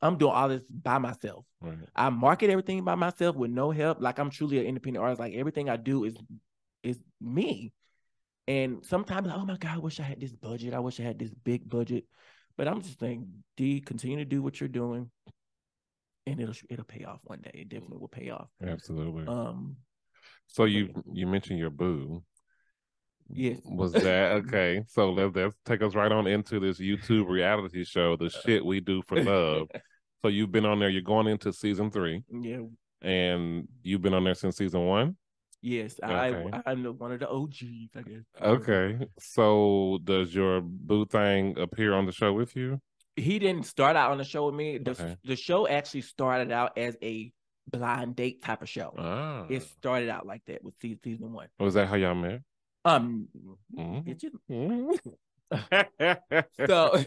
[0.01, 1.45] I'm doing all this by myself.
[1.61, 1.77] Right.
[1.95, 4.01] I market everything by myself with no help.
[4.01, 5.19] Like I'm truly an independent artist.
[5.19, 6.15] Like everything I do is
[6.83, 7.73] is me.
[8.47, 10.73] And sometimes, oh my God, I wish I had this budget.
[10.73, 12.05] I wish I had this big budget.
[12.57, 15.11] But I'm just saying, D, continue to do what you're doing,
[16.25, 17.51] and it'll it'll pay off one day.
[17.53, 18.47] It definitely will pay off.
[18.65, 19.27] Absolutely.
[19.27, 19.77] Um,
[20.47, 22.23] so you you mentioned your boo.
[23.29, 24.83] Yes, Was that okay?
[24.87, 28.79] So let's, let's take us right on into this YouTube reality show, the shit we
[28.79, 29.67] do for love.
[30.21, 30.89] so you've been on there.
[30.89, 32.59] You're going into season three, yeah,
[33.01, 35.15] and you've been on there since season one.
[35.61, 35.99] yes.
[36.03, 36.13] Okay.
[36.53, 38.23] I I'm the- one of the OGs, I guess.
[38.41, 38.99] Okay.
[39.19, 42.79] So does your boo thing appear on the show with you?
[43.15, 44.77] He didn't start out on the show with me.
[44.77, 45.15] The, Okay.
[45.23, 47.31] the show actually started out as a
[47.69, 48.93] blind date type of show.
[48.97, 49.45] Ah.
[49.49, 51.47] It started out like that with season one.
[51.59, 52.41] Was that how y'all met?
[52.85, 53.27] Um,
[53.75, 54.07] Mhm.
[54.07, 54.35] it just-
[54.89, 54.97] so
[56.67, 57.03] So-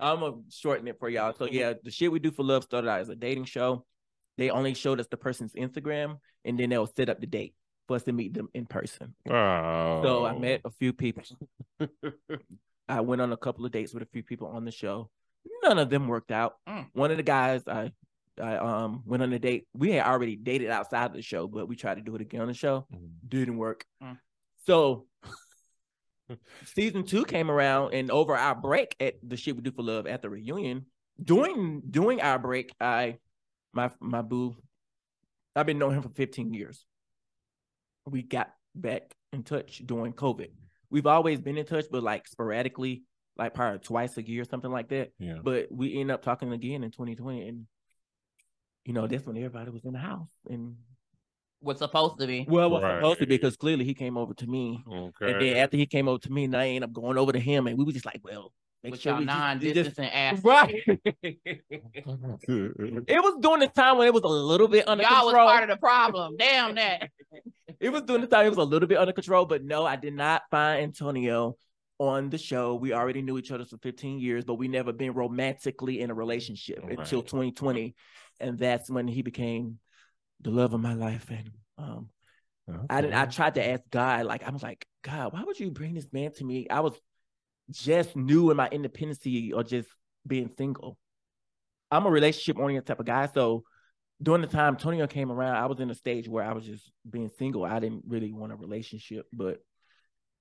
[0.00, 1.32] I'm gonna shorten it for y'all.
[1.34, 3.84] So yeah, the shit we do for love started out as a dating show.
[4.38, 7.54] They only showed us the person's Instagram, and then they'll set up the date
[7.88, 9.14] for us to meet them in person.
[9.28, 10.02] oh.
[10.02, 11.22] So I met a few people.
[12.88, 15.10] I went on a couple of dates with a few people on the show.
[15.62, 16.56] None of them worked out.
[16.68, 16.86] Mm.
[16.92, 17.92] One of the guys I
[18.40, 19.66] I um went on a date.
[19.74, 22.40] We had already dated outside of the show, but we tried to do it again
[22.40, 22.86] on the show.
[22.92, 23.10] Mhm.
[23.28, 23.84] Didn't work.
[24.02, 24.18] Mm.
[24.66, 25.06] So
[26.64, 30.06] season two came around, and over our break at the shit we do for love
[30.06, 30.86] at the reunion,
[31.22, 33.18] during during our break, I
[33.72, 34.56] my my boo,
[35.56, 36.84] I've been knowing him for 15 years.
[38.06, 40.50] We got back in touch during COVID.
[40.90, 43.04] We've always been in touch, but like sporadically,
[43.36, 45.12] like probably twice a year, or something like that.
[45.18, 45.38] Yeah.
[45.42, 47.66] But we end up talking again in 2020, and
[48.84, 50.76] you know that's when everybody was in the house, and
[51.62, 52.46] was supposed to be.
[52.48, 52.96] well, it was Right.
[52.98, 55.32] supposed to be because clearly he came over to me, Okay.
[55.32, 57.38] and then after he came over to me, and I ended up going over to
[57.40, 60.40] him, and we were just like, well, make With sure y'all we just- non-distancing ass.
[60.44, 60.74] right.
[60.86, 61.62] it
[63.22, 65.68] was during the time when it was a little bit under Y'all was part of
[65.68, 66.36] the problem.
[66.38, 67.10] Damn that.
[67.80, 69.96] it was during the time it was a little bit under control, but no, I
[69.96, 71.56] did not find Antonio
[71.98, 72.74] on the show.
[72.76, 76.14] We already knew each other for 15 years, but we never been romantically in a
[76.14, 76.98] relationship Right.
[76.98, 77.94] until 2020.
[78.40, 79.78] And that's when he became
[80.40, 81.26] the love of my life.
[81.30, 82.08] And um
[82.88, 85.70] I didn't I tried to ask God, like I was like, God, why would you
[85.70, 86.68] bring this man to me?
[86.68, 86.94] I was
[87.70, 89.88] just new in my independency or just
[90.26, 90.96] being single.
[91.90, 93.26] I'm a relationship oriented type of guy.
[93.34, 93.64] So
[94.22, 96.90] during the time Tonio came around, I was in a stage where I was just
[97.08, 97.64] being single.
[97.64, 99.58] I didn't really want a relationship, but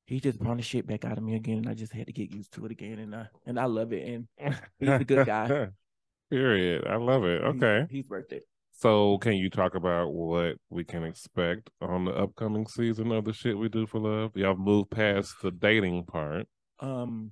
[0.05, 2.13] he just brought the shit back out of me again, and I just had to
[2.13, 2.99] get used to it again.
[2.99, 4.07] And I and I love it.
[4.37, 5.69] And He's a good guy.
[6.29, 6.85] Period.
[6.87, 7.41] I love it.
[7.41, 7.87] he's- Okay.
[7.89, 8.43] he's worth it.
[8.81, 13.33] So, can you talk about what we can expect on the upcoming season of the
[13.33, 14.31] shit we do for love?
[14.35, 16.47] Y'all moved past the dating part.
[16.79, 17.31] Um,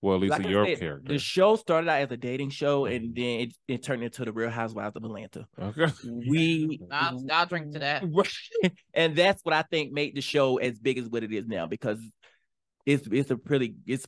[0.00, 1.12] Well, at least like your said, character.
[1.12, 4.32] the show started out as a dating show, and then it, it turned into the
[4.32, 5.46] Real Housewives of Atlanta.
[5.56, 5.86] okay.
[6.04, 8.02] We I'll, I'll drink to that.
[8.92, 11.66] And that's what I think made the show as big as what it is now
[11.66, 12.00] because
[12.84, 14.04] it's it's a pretty it's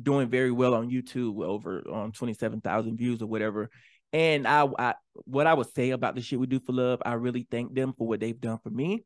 [0.00, 3.70] doing very well on YouTube over on twenty seven thousand views or whatever.
[4.12, 4.94] And I, I,
[5.24, 7.94] what I would say about the shit we do for love, I really thank them
[7.96, 9.04] for what they've done for me.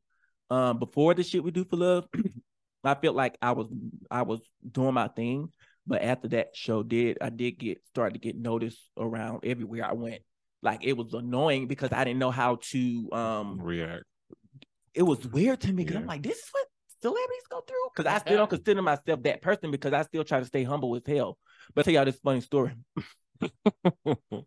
[0.50, 2.06] Um, before the shit we do for love,
[2.84, 3.68] I felt like I was,
[4.10, 5.48] I was doing my thing.
[5.86, 9.94] But after that show did, I did get started to get noticed around everywhere I
[9.94, 10.22] went.
[10.62, 14.04] Like it was annoying because I didn't know how to um React.
[14.94, 16.66] it was weird to me because I'm like, this is what
[17.00, 17.88] celebrities go through.
[17.96, 20.94] Because I still don't consider myself that person because I still try to stay humble
[20.94, 21.36] as hell.
[21.74, 22.74] But I'll tell y'all this funny story.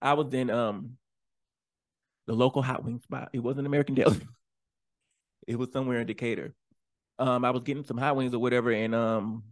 [0.00, 0.96] I was in um
[2.26, 3.30] the local hot wing spot.
[3.32, 4.20] It wasn't American Deli.
[5.46, 6.54] it was somewhere in Decatur.
[7.18, 9.44] Um, I was getting some hot wings or whatever, and um,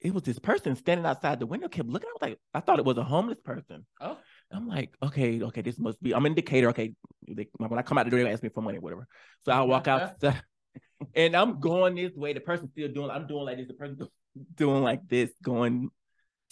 [0.00, 2.08] it was this person standing outside the window, kept looking.
[2.08, 3.86] I was like, I thought it was a homeless person.
[4.00, 4.18] Oh.
[4.50, 6.14] I'm like, okay, okay, this must be.
[6.14, 6.68] I'm in Decatur.
[6.70, 6.94] Okay,
[7.26, 9.06] they, when I come out the door, they ask me for money, whatever.
[9.42, 10.42] So I walk outside,
[11.14, 12.32] and I'm going this way.
[12.32, 13.10] The person still doing.
[13.10, 13.68] I'm doing like this.
[13.68, 14.08] The person
[14.54, 15.90] doing like this, going,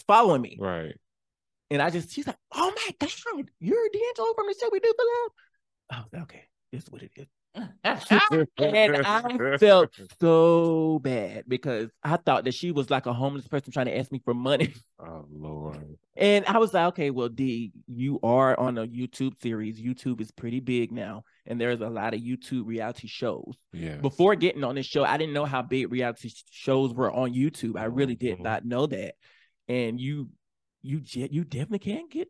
[0.07, 0.57] following me.
[0.59, 0.95] right.
[1.73, 4.93] And I just, she's like, oh my God, you're D'Angelo from the show we do
[4.97, 5.31] love.
[5.89, 7.27] I was like, okay, this is what it is.
[8.59, 13.71] And I felt so bad because I thought that she was like a homeless person
[13.71, 14.73] trying to ask me for money.
[14.99, 15.97] Oh Lord.
[16.15, 19.79] And I was like, okay, well, D, you are on a YouTube series.
[19.81, 21.25] YouTube is pretty big now.
[21.45, 23.55] And there's a lot of YouTube reality shows.
[23.71, 23.97] Yeah.
[23.97, 27.77] Before getting on this show, I didn't know how big reality shows were on YouTube.
[27.79, 28.43] I really did Mhm.
[28.43, 29.15] not know that.
[29.67, 30.29] And you,
[30.83, 32.27] you, you definitely can't get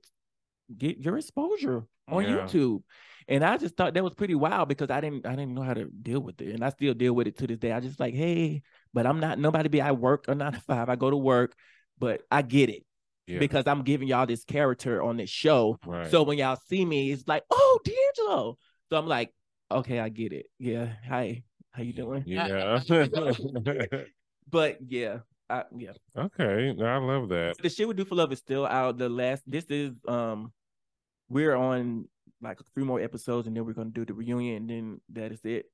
[0.76, 2.46] get your exposure on Yeah.
[2.46, 2.84] YouTube.
[3.28, 5.74] And I just thought that was pretty wild because I didn't, I didn't know how
[5.74, 7.72] to deal with it, and I still deal with it to this day.
[7.72, 8.62] I just like, hey,
[8.94, 9.70] but I'm not nobody.
[9.70, 10.90] Be I work a nine to five.
[10.90, 11.54] I go to work,
[11.98, 12.84] but I get it
[13.28, 13.40] Yeah.
[13.40, 15.80] because I'm giving y'all this character on this show.
[15.86, 16.10] right.
[16.12, 18.58] So when y'all see me, it's like, oh, D'Angelo.
[18.90, 19.34] So I'm like,
[19.72, 20.48] okay, I get it.
[20.60, 20.90] Yeah.
[21.08, 21.44] Hi.
[21.72, 22.24] How you doing?
[22.28, 22.80] yeah.
[24.50, 25.20] But yeah,
[25.54, 25.92] I, yeah.
[26.18, 26.76] okay.
[26.82, 27.56] I love that.
[27.62, 28.98] The shit we do for love is still out.
[28.98, 30.52] The last, this is, um,
[31.30, 32.08] we're on
[32.42, 35.40] like three more episodes, and then we're gonna do the reunion, and then that is
[35.44, 35.66] it.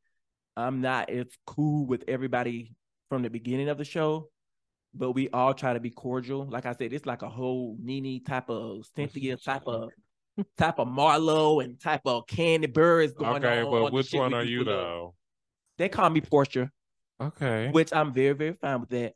[0.58, 2.74] I'm not as cool with everybody
[3.10, 4.30] from the beginning of the show,
[4.94, 6.46] but we all try to be cordial.
[6.46, 9.90] Like I said, it's like a whole Nene type of Cynthia type of
[10.58, 13.72] type of Marlo and type of Kandi Burruss going Okay, on.
[13.72, 15.16] but the which one are you though?
[15.78, 16.70] They call me Porsha,
[17.22, 17.70] Okay.
[17.72, 19.14] which I'm very very fine with that.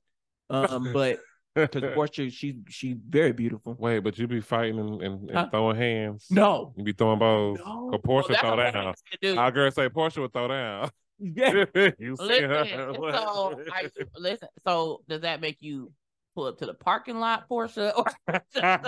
[0.53, 1.19] Um, but
[1.55, 3.75] because Porsha, she's she's very beautiful.
[3.77, 5.49] Wait, but you be fighting and, and, and Huh?
[5.51, 6.27] throwing hands.
[6.29, 7.59] No, You be throwing bows.
[7.63, 7.89] no.
[7.93, 8.73] Or Porsha Well, that's throw what down.
[8.73, 9.37] saying, dude.
[9.37, 10.89] Our girl say Porsha would throw down.
[11.19, 11.65] Yeah.
[11.99, 12.93] you see Listen, her?
[12.95, 14.47] so are you, listen.
[14.65, 15.91] So does that make you
[16.35, 17.93] pull up to the parking lot, Porsha?
[17.95, 18.05] Or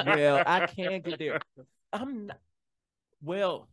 [0.06, 1.40] well, I can't get there.
[1.94, 2.40] I'm not.
[3.22, 3.70] Well,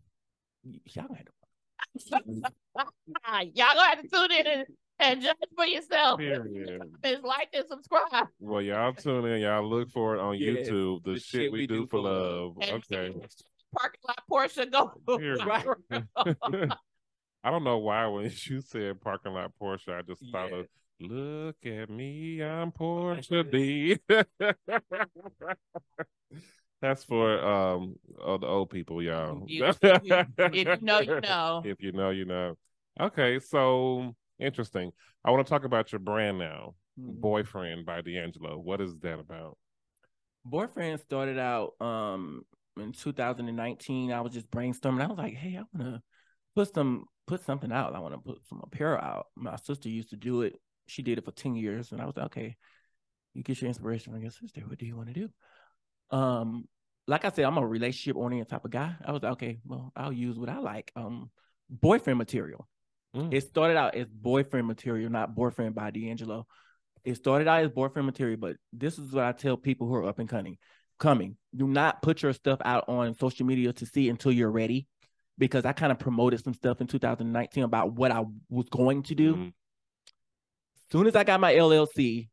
[0.65, 2.23] y'all gonna have to
[3.55, 4.65] Y'all gonna have to tune in and,
[5.03, 6.19] and judge for yourself.
[6.19, 6.81] Period.
[7.05, 8.29] Is like and subscribe.
[8.41, 9.41] Well, y'all tune in.
[9.43, 11.05] Y'all look for it on Yes, YouTube.
[11.05, 12.57] The, shit, we, do, for love.
[12.61, 13.15] And Okay.
[13.77, 14.93] Parking lot, Porsha, go.
[15.19, 15.41] Period.
[17.45, 20.59] I don't know why when you said parking lot Porsche, I just thought Yeah.
[20.59, 20.67] of
[21.01, 23.99] look at me, I'm Porsche D.
[26.81, 29.45] That's for um all the old people, y'all.
[29.47, 31.63] You- you- if you know, you know.
[31.65, 32.57] If you know, you know.
[33.01, 34.93] Okay, so interesting.
[35.25, 36.75] I want to talk about your brand now.
[36.99, 37.21] Mhm.
[37.21, 38.59] Boyfriend by D'Angelo.
[38.59, 39.57] What is that about?
[40.45, 42.43] boyfriend started out um
[42.77, 46.03] in 2019 i was just brainstorming i was like hey i want to
[46.57, 50.11] put some put something out i want to put some apparel out my sister used
[50.11, 52.57] to do it she did it for 10 years and i was like okay
[53.35, 56.67] you get your inspiration from your sister what do you want to do um
[57.07, 59.93] like i said i'm a relationship oriented type of guy i was like okay well
[59.95, 61.31] i'll use what i like um
[61.71, 62.69] boyfriend material
[63.15, 63.35] Mm.
[63.35, 66.47] it started out as boyfriend material not boyfriend by d'angelo
[67.05, 70.07] it started out as boyfriend material, but this is what I tell people who are
[70.09, 70.59] up and coming.
[70.99, 74.87] Coming, do not put your stuff out on social media to see until you're ready,
[75.37, 79.15] because I kind of promoted some stuff in 2019 about what I was going to
[79.15, 79.35] do.
[79.35, 79.53] Mhm.
[80.93, 82.29] Soon as I got my LLC,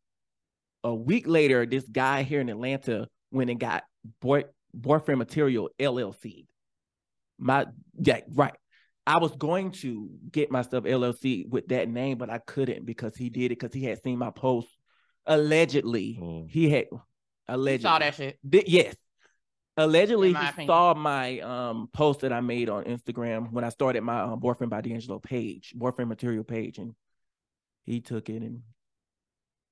[0.83, 3.85] a week later, this guy here in Atlanta went and got
[4.21, 6.47] boy boyfriend material LLC.
[7.39, 7.65] My
[7.97, 8.53] yeah, right.
[9.09, 13.15] I was going to get my stuff LLC with that name, but I couldn't because
[13.15, 14.67] he did it because he had seen my post.
[15.25, 16.49] Allegedly, Mm.
[16.49, 17.01] he had You
[17.47, 18.37] allegedly saw that shit.
[18.49, 18.95] Th- yes.
[19.77, 20.67] Allegedly, he opinion.
[20.67, 24.69] saw my um post that I made on Instagram when I started my um, boyfriend
[24.69, 26.93] by D'Angelo page, boyfriend material page, and
[27.85, 28.61] he took it and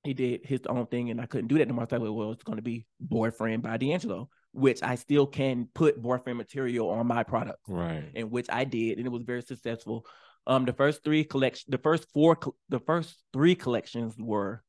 [0.04, 1.84] he did his own thing, and I couldn't do that anymore.
[1.84, 6.02] I thought, well, it's going to be boyfriend by D'Angelo, which I still can put
[6.02, 8.10] boyfriend material on my product, Right.
[8.16, 10.06] and which I did, and it was very successful.
[10.48, 12.38] Um, the first three collection, the first four,
[12.70, 14.64] the first three collections were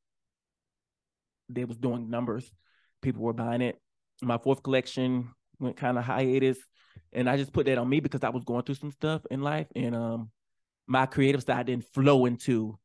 [1.49, 2.51] they was doing numbers.
[3.01, 3.81] People were buying it.
[4.21, 6.59] My fourth collection went kind of hiatus.
[7.13, 9.41] and I just put that on me because I was going through some stuff in
[9.41, 10.31] life, and um,
[10.87, 12.79] my creative side didn't flow into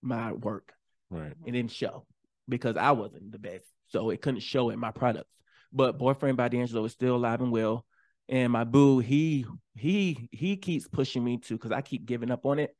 [0.00, 0.72] my work.
[1.10, 1.34] Right.
[1.44, 2.06] It didn't show
[2.48, 5.28] because I wasn't the best, so it couldn't show in my products.
[5.76, 7.84] But boyfriend by D'Angelo is still alive and well,
[8.30, 9.44] and my boo, he
[9.76, 12.74] he he keeps pushing me to because I keep giving up on it.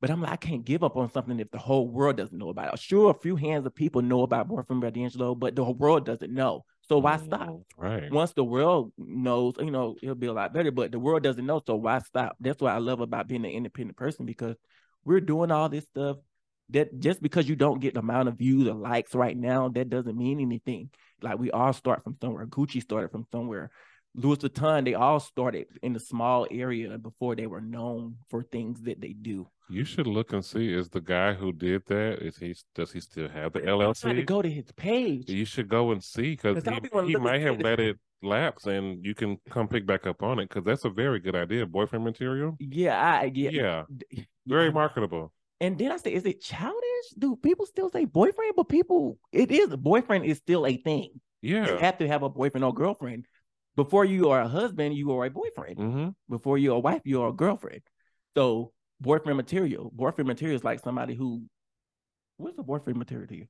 [0.00, 2.48] But I'm like, I can't give up on something if the whole world doesn't know
[2.48, 2.80] about it.
[2.80, 6.06] Sure, a few hands of people know about boyfriend by D'Angelo, but the whole world
[6.06, 6.64] doesn't know.
[6.88, 7.26] So why mm-hmm.
[7.26, 7.60] stop?
[7.76, 8.10] Right.
[8.10, 10.70] Once the world knows, you know, it'll be a lot better.
[10.70, 12.36] But the world doesn't know, so why stop?
[12.40, 14.56] That's what I love about being an independent person because
[15.04, 16.16] we're doing all this stuff.
[16.70, 19.88] That just because you don't get the amount of views or likes right now, that
[19.88, 20.90] doesn't mean anything.
[21.22, 22.46] Like we all start from somewhere.
[22.46, 23.70] Gucci started from somewhere.
[24.14, 28.82] Louis Vuitton, they all started in a small area before they were known for things
[28.82, 29.46] that they do.
[29.70, 33.00] You should look and see is the guy who did that is he does he
[33.00, 34.26] still have the I to LLC?
[34.26, 35.30] go to his page.
[35.30, 39.14] You should go and see because he, he might have let it lapse and you
[39.14, 41.66] can come pick back up on it because that's a very good idea.
[41.66, 42.56] Boyfriend material.
[42.58, 43.84] Yeah, I yeah.
[44.10, 45.32] Yeah, very marketable.
[45.60, 47.08] And then I say, is it childish?
[47.18, 48.52] Do people still say boyfriend?
[48.56, 51.20] But people, it is boyfriend is still a thing.
[51.42, 51.78] You Yeah.
[51.80, 53.26] have to have a boyfriend or girlfriend.
[53.76, 55.78] Before you are a husband, you are a boyfriend.
[55.78, 57.82] hmm Before you're a wife, you're a girlfriend.
[58.36, 59.90] So boyfriend material.
[59.94, 61.44] Boyfriend material is like somebody who
[62.36, 63.46] what's a boyfriend material to you?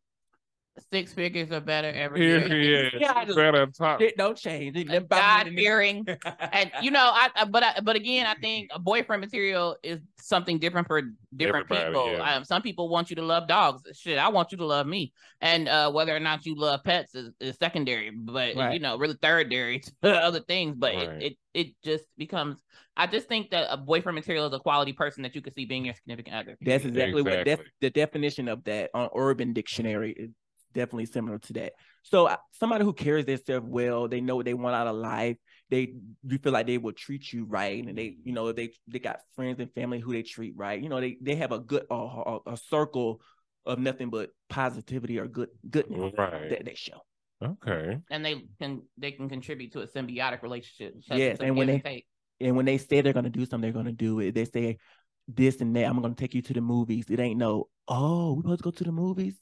[0.92, 2.84] Six figures or better every Yeah, year.
[2.84, 2.90] yeah.
[3.00, 4.00] Yeah, I just- Better top.
[4.00, 4.76] It don't change.
[5.08, 6.06] God fearing.
[6.52, 10.00] And you know, I, I but I, but again, I think a boyfriend material is
[10.20, 11.02] something different for
[11.36, 12.12] different Everybody, people.
[12.12, 12.36] yeah.
[12.36, 13.82] Um, some people want you to love dogs.
[13.96, 15.12] Shit, I want you to love me.
[15.40, 18.80] And uh, whether or not you love pets is, is secondary, but you Right.
[18.80, 20.74] know, really thirdary to other things.
[20.76, 21.08] But Right.
[21.08, 22.62] it, it it just becomes.
[22.96, 25.64] I just think that a boyfriend material is a quality person that you could see
[25.64, 26.56] being your significant other.
[26.60, 30.30] That's exactly, what that's the definition of that on Urban Dictionary is
[30.74, 31.72] definitely similar to that.
[32.02, 35.36] So uh, somebody who carries themselves well, they know what they want out of life.
[35.70, 35.92] They
[36.26, 39.20] you feel like they will treat you right, and they you know they they got
[39.36, 40.80] friends and family who they treat right.
[40.82, 43.20] You know they they have a good a, a, a circle
[43.66, 46.48] of nothing but positivity or good goodness Right.
[46.50, 47.00] that they show.
[47.44, 47.98] Okay.
[48.10, 50.94] and they can they can contribute to a symbiotic relationship.
[51.10, 52.06] Yes, and when they- take.
[52.40, 54.32] And when they say they're gonna do something, they're gonna do it.
[54.32, 54.78] They say
[55.26, 55.84] this and that.
[55.86, 57.06] I'm gonna take you to the movies.
[57.10, 59.34] It ain't no, oh, we supposed to go to the movies.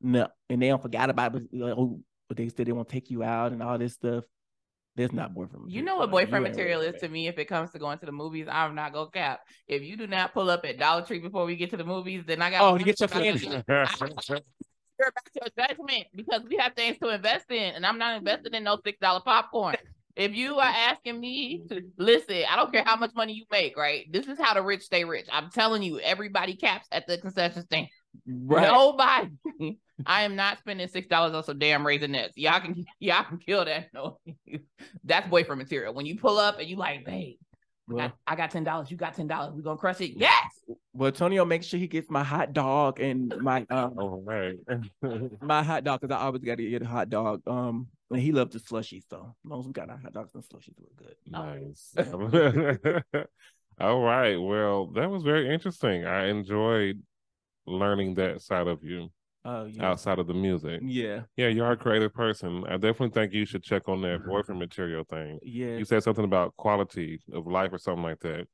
[0.00, 1.50] No, and they don't forget about it.
[1.50, 4.24] But, like, oh, but they said they won't take you out and all this stuff.
[4.96, 5.70] That's not boyfriend.
[5.70, 5.84] You material.
[5.84, 8.12] know what boyfriend you material is to me if it comes to going to the
[8.12, 8.46] movies.
[8.50, 9.40] I'm not gonna cap.
[9.68, 12.24] If you do not pull up at Dollar Tree before we get to the movies,
[12.26, 14.42] then I got Oh, to get your I gotta
[14.98, 18.18] You're back to your judgment because we have things to invest in, and I'm not
[18.18, 19.76] invested in no six dollar popcorn.
[20.16, 23.76] If you are asking me to listen, I don't care how much money you make,
[23.76, 24.06] right?
[24.12, 25.26] This is how the rich stay rich.
[25.32, 27.86] I'm telling you, everybody caps at the concession stand.
[28.26, 28.66] Right.
[28.66, 29.78] Nobody.
[30.06, 32.30] I am not spending six dollars on some damn raisinets.
[32.36, 33.88] Y'all can y'all can kill that.
[33.94, 34.18] No,
[35.04, 35.94] that's boyfriend material.
[35.94, 37.36] When you pull up and you like, babe,
[37.88, 38.90] I Well, got, I got ten dollars.
[38.90, 39.54] You got ten dollars.
[39.54, 40.12] We gonna crush it.
[40.16, 40.50] Yes.
[40.92, 44.56] well, Tonio makes sure he gets my hot dog and my um All right.
[45.42, 47.42] my hot dog because I always got to get a hot dog.
[47.46, 50.34] Um, and he loves the slushies, so as long as we got our hot dogs
[50.34, 51.16] and slushies, we're good.
[51.26, 51.94] nice.
[53.80, 54.36] All right.
[54.36, 56.04] Well, that was very interesting.
[56.04, 57.00] I enjoyed
[57.66, 59.10] learning that side of you
[59.44, 60.80] Oh yeah, outside of the music.
[60.84, 62.64] yeah, Yeah, you are a creative person.
[62.68, 64.28] I definitely think you should check on that mm-hmm.
[64.28, 65.38] boyfriend material thing.
[65.42, 65.76] yeah.
[65.76, 68.46] You said something about quality of life or something like that.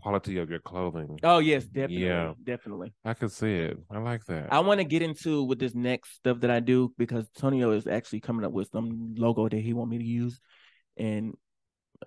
[0.00, 1.18] Quality of your clothing.
[1.22, 2.32] Oh yes, definitely, Yeah.
[2.42, 2.94] definitely.
[3.04, 3.78] I could see it.
[3.90, 4.52] I like that.
[4.52, 7.86] I want to get into with this next stuff that I do because Tonio is
[7.86, 10.40] actually coming up with some logo that he want me to use,
[10.96, 11.34] and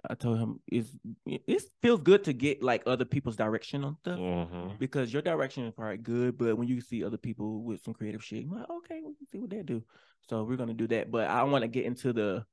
[0.09, 0.89] I told him it's
[1.25, 5.65] it feels good to get like other people's direction on stuff hmm because your direction
[5.65, 8.69] is probably good, but when you see other people with some creative shit, you're like,
[8.69, 9.81] okay, we can see what they do.
[10.29, 11.09] So we're gonna do that.
[11.09, 12.45] But I want to get into the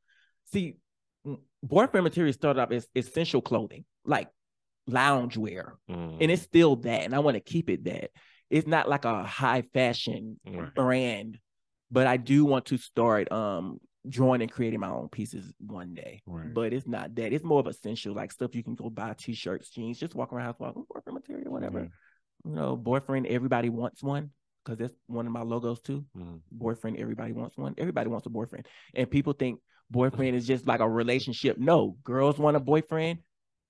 [0.44, 0.76] see
[1.62, 4.28] boyfriend material started off as essential clothing, like
[4.86, 5.76] lounge wear.
[5.90, 6.18] Mm-hmm.
[6.20, 8.10] And it's still that, and I want to keep it that.
[8.50, 10.74] It's not like a high fashion Right.
[10.74, 11.38] brand,
[11.90, 16.22] but I do want to start um drawing and creating my own pieces one day.
[16.26, 16.52] Right.
[16.52, 17.32] But it's not that.
[17.32, 20.46] It's more of essential, like stuff you can go buy t-shirts, jeans, just walk around
[20.46, 21.80] house, walk boyfriend material, whatever.
[21.80, 21.90] Mhm.
[22.44, 24.30] You know, boyfriend, everybody wants one.
[24.64, 26.06] Because that's one of my logos too.
[26.16, 26.40] Mhm.
[26.50, 27.74] Boyfriend, everybody wants one.
[27.76, 28.66] Everybody wants a boyfriend.
[28.94, 31.58] And people think boyfriend is just like a relationship.
[31.58, 33.18] No, girls want a boyfriend.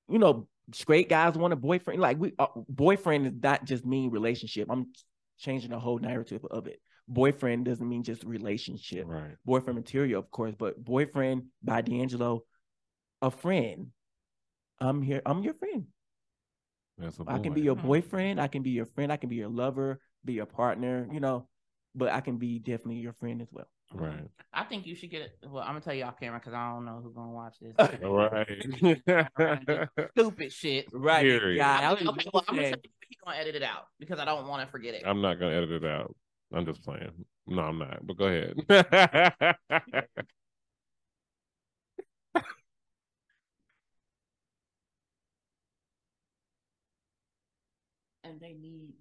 [0.09, 2.01] You know, straight guys want a boyfriend.
[2.01, 4.68] Like we uh, boyfriend is not just mean relationship.
[4.70, 4.93] I'm
[5.39, 6.80] changing the whole narrative of it.
[7.09, 9.05] Boyfriend doesn't mean just relationship.
[9.07, 9.37] Right.
[9.45, 12.43] Boyfriend material, of course, but boyfriend by D'Angelo,
[13.21, 13.89] a friend.
[14.81, 15.21] I'm here.
[15.27, 15.85] I'm your friend.
[16.99, 17.83] That's a I can be your Mhm.
[17.83, 18.41] boyfriend.
[18.41, 19.13] I can be your friend.
[19.13, 21.09] I can be your lover, be your partner.
[21.13, 21.49] You know,
[21.95, 23.69] but I can be definitely your friend as well.
[23.93, 24.29] Right.
[24.53, 25.37] I think you should get it.
[25.47, 27.75] Well, I'm gonna tell you off camera because I don't know who's gonna watch this.
[28.03, 29.89] Right.
[30.17, 30.87] Stupid shit.
[30.93, 31.23] Right.
[31.23, 31.59] Period.
[31.59, 31.91] Yeah.
[31.91, 33.87] I okay, was okay, well, I'm gonna saying- tell you he's gonna edit it out
[33.99, 35.03] because I don't want to forget it.
[35.07, 36.17] I'm not gonna edit it out.
[36.53, 37.11] I'm just playing.
[37.47, 38.07] No, I'm not.
[38.07, 38.55] But go ahead.
[48.25, 48.95] and they need.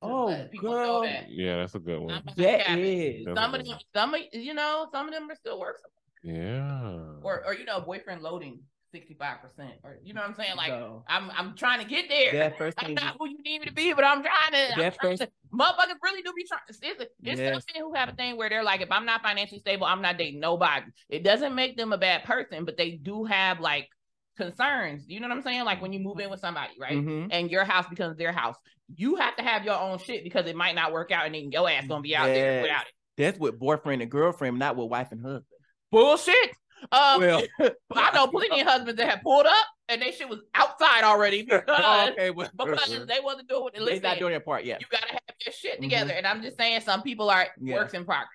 [0.00, 1.02] Oh, let girl.
[1.02, 1.28] that.
[1.30, 2.08] yeah, that's a good one.
[2.24, 2.84] not That capping.
[2.84, 3.26] is.
[3.26, 5.90] That's Some of them, some of you know, some of them are still working,
[6.22, 6.98] Yeah.
[7.22, 8.60] or or you know, boyfriend loading
[8.92, 10.56] sixty five percent, or you know what I'm saying?
[10.56, 12.32] Like So, I'm I'm trying to get there.
[12.32, 14.72] that first I'm not who you need me to be, but I'm trying to.
[14.74, 16.60] I'm That trying first- to motherfuckers really do be trying.
[16.70, 17.52] Seriously, there's Yes.
[17.54, 20.02] some men who have a thing where they're like, if I'm not financially stable, I'm
[20.02, 20.86] not dating nobody.
[21.08, 23.88] It doesn't make them a bad person, but they do have like
[24.36, 25.04] concerns.
[25.08, 25.64] You know what I'm saying?
[25.64, 26.96] Like when you move in with somebody, right?
[26.96, 27.28] Mhm.
[27.30, 28.56] And your house becomes their house.
[28.94, 31.50] You have to have your own shit because it might not work out, and then
[31.52, 32.92] your ass gonna be out there without it.
[33.16, 35.44] That's with boyfriend and girlfriend, not with wife and husband.
[35.90, 36.50] Bullshit.
[36.92, 37.42] Um, Well,
[37.94, 41.42] I know plenty of husbands that have pulled up and they shit was outside already
[41.44, 42.30] because, Oh, okay.
[42.30, 44.80] Well, because they wasn't doing they listen, not doing their part yet.
[44.80, 45.82] you gotta have your shit Mhm.
[45.82, 46.12] together.
[46.12, 47.74] And I'm just saying some people are Yeah.
[47.74, 48.28] works in progress.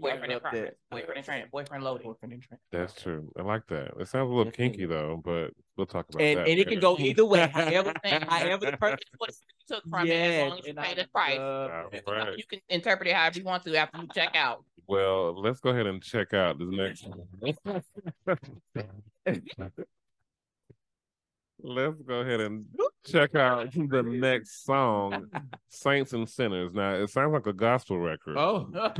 [0.00, 0.72] Boyfriend in love progress.
[0.90, 1.46] Boyfriend in training.
[1.52, 2.06] Boyfriend loading.
[2.06, 3.30] Boyfriend and trans- That's true.
[3.38, 3.92] I like that.
[4.00, 6.48] It sounds a little kinky though, but we'll talk about And that.
[6.48, 7.48] and it can go either way.
[7.52, 8.98] However, Saying, however the person.
[9.20, 11.38] It's you took from it as long as you pay the price.
[12.06, 12.38] Right.
[12.38, 14.64] You can interpret it however you want to after you check out.
[14.88, 17.08] Well, let's go ahead and check out this next.
[21.62, 22.64] let's go ahead and
[23.04, 25.26] check out the next song,
[25.68, 28.36] "Saints and Sinners." Now, it sounds like a gospel record.
[28.36, 28.68] Oh,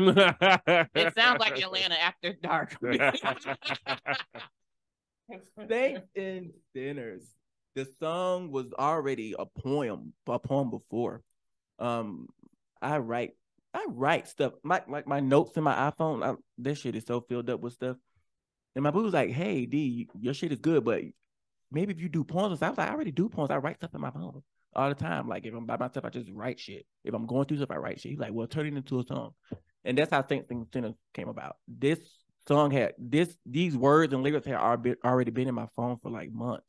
[0.94, 2.76] It sounds like Atlanta after dark.
[5.68, 7.34] saints and sinners.
[7.74, 11.22] The song was already a poem, a poem before.
[11.78, 12.28] Um,
[12.82, 13.32] I write,
[13.72, 14.52] I write stuff.
[14.62, 16.22] My like my notes in my iPhone.
[16.22, 17.96] I, this shit is so filled up with stuff.
[18.74, 21.02] And my boo was like, "Hey, D, your shit is good, but
[21.72, 23.50] maybe if you do poems." I was like, "I already do poems.
[23.50, 24.42] I write stuff in my phone
[24.74, 25.28] all the time.
[25.28, 26.86] Like if I'm by myself, I just write shit.
[27.04, 29.04] If I'm going through stuff, I write shit." He's like, "Well, turn it into a
[29.04, 29.32] song."
[29.84, 31.56] And that's how Saints and Sinners came about.
[31.66, 31.98] This
[32.46, 36.10] song had this these words and lyrics had already already been in my phone for
[36.10, 36.68] like months.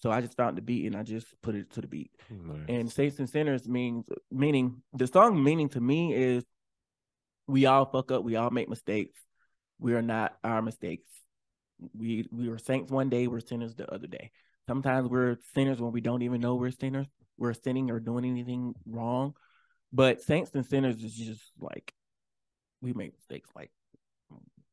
[0.00, 2.10] So I just found the beat and I just put it to the beat.
[2.28, 2.66] Nice.
[2.68, 6.44] And saints and sinners means meaning the song meaning to me is
[7.46, 9.18] we all fuck up, we all make mistakes.
[9.78, 11.10] We are not our mistakes.
[11.94, 14.30] We we were saints one day, we're sinners the other day.
[14.66, 17.06] Sometimes we're sinners when we don't even know we're sinners.
[17.36, 19.34] We're sinning or doing anything wrong.
[19.92, 21.92] But saints and sinners is just like
[22.80, 23.70] we make mistakes like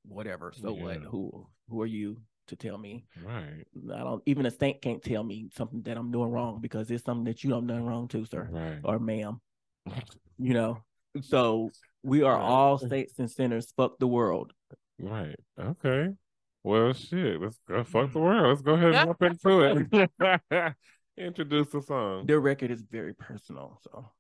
[0.07, 0.53] whatever.
[0.55, 0.97] So what?
[0.97, 5.24] Who who are you to tell me right, I don't even a saint can't tell
[5.24, 8.07] me something that I'm doing wrong because it's something that you don't have done wrong
[8.07, 8.80] too, sir right.
[8.84, 9.39] or ma'am.
[10.38, 10.84] You know.
[11.22, 11.70] So
[12.03, 13.74] we are all saints and sinners.
[13.76, 14.53] Fuck the world.
[14.99, 15.36] Right.
[15.60, 16.10] Okay.
[16.64, 17.41] Well, shit.
[17.41, 17.84] Let's go.
[17.84, 18.47] Fuck the world.
[18.49, 20.76] Let's go ahead and jump into it.
[21.18, 22.26] Introduce the song.
[22.26, 23.80] Their record is very personal.
[23.84, 24.12] So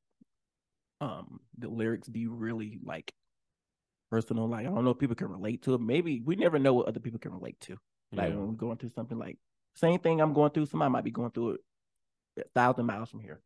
[1.01, 3.13] um the lyrics be really like
[4.11, 4.47] personal.
[4.49, 5.81] Like I don't know if people can relate to it.
[5.81, 7.77] Maybe we never know what other people can relate to.
[8.11, 8.35] Like Yeah.
[8.35, 9.37] when we're going through something like
[9.75, 11.61] same thing I'm going through, somebody might be going through it
[12.39, 13.39] a thousand miles from here.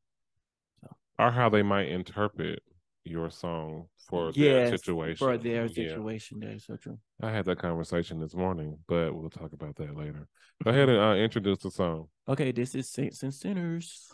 [1.20, 2.64] Or how they might interpret
[3.06, 5.18] your song for their situation.
[5.18, 5.74] For their Yeah.
[5.74, 6.40] situation.
[6.40, 6.98] That is so true.
[7.22, 10.28] I had that conversation this morning, but we'll talk about that later.
[10.64, 12.08] Go ahead and uh, introduce the song.
[12.28, 14.12] Okay, this is Saints and Sinners.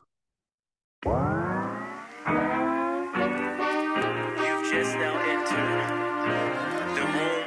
[1.05, 1.13] You've
[4.71, 5.89] just now entered
[6.95, 7.45] the room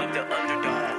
[0.00, 0.98] of the underdog.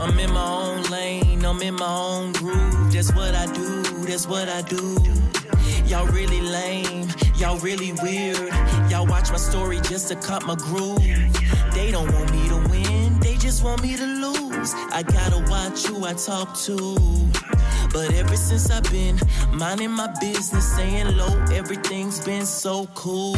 [0.00, 2.92] I'm in my own lane, I'm in my own groove.
[2.92, 5.35] That's what I do, that's what I do.
[5.86, 8.52] Y'all really lame, y'all really weird.
[8.90, 10.98] Y'all watch my story just to cut my groove.
[11.72, 14.74] They don't want me to win, they just want me to lose.
[14.92, 16.96] I gotta watch who I talk to.
[17.92, 19.18] But ever since I've been
[19.52, 23.36] minding my business, saying low, everything's been so cool.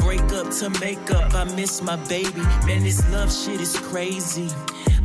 [0.00, 2.40] Break up to make up, I miss my baby.
[2.66, 4.48] Man, this love shit is crazy.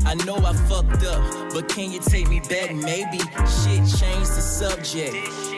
[0.05, 2.73] I know I fucked up, but can you take me back?
[2.73, 5.50] Maybe shit changed the subject.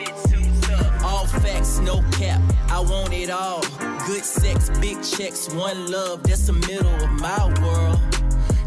[1.04, 2.40] All facts, no cap.
[2.70, 3.60] I want it all.
[4.06, 6.22] Good sex, big checks, one love.
[6.22, 8.00] That's the middle of my world.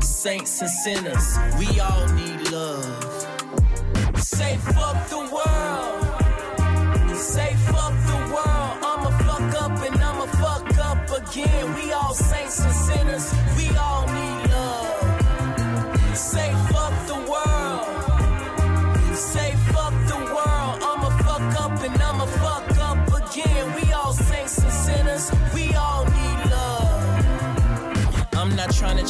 [0.04, 2.86] Saints and sinners, we all need love.
[4.20, 7.18] Say fuck the world.
[7.18, 7.56] Say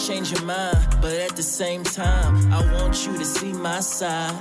[0.07, 4.33] change your mind, but at the same time, I want you to see my side.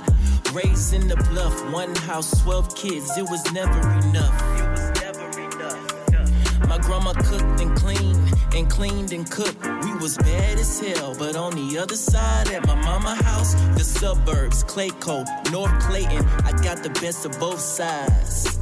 [0.53, 4.35] Raised in the bluff, one house, 12 kids, it was never enough.
[4.57, 6.67] It was never enough.
[6.69, 9.63] My grandma cooked and cleaned and cleaned and cooked.
[9.83, 13.83] We was bad as hell, but on the other side at my mama house, the
[13.83, 18.57] suburbs, Clayco, North Clayton, I got the best of both sides.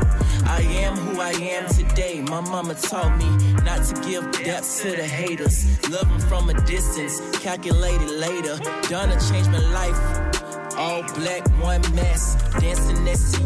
[0.45, 2.21] I am who I am today.
[2.21, 3.29] My mama taught me
[3.63, 5.65] not to give depth to the haters.
[5.89, 8.57] Love 'em from a distance, calculated later.
[8.89, 10.44] Donna changed my life.
[10.78, 13.45] All black, one mess, dancing next to.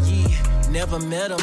[0.70, 1.40] Never met him,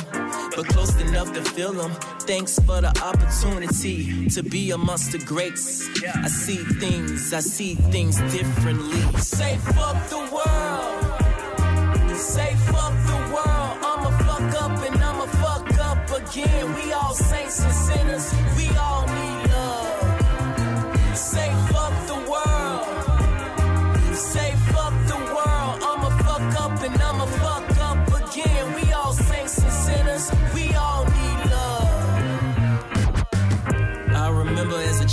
[0.55, 1.91] but close enough to feel him.
[2.21, 5.85] Thanks for the opportunity to be amongst the greats.
[6.23, 9.01] I see things, I see things differently.
[9.19, 12.17] Say fuck the world.
[12.17, 13.77] Say fuck the world.
[13.83, 16.73] I'ma fuck up and I'ma fuck up again.
[16.75, 18.46] We all saints and sinners.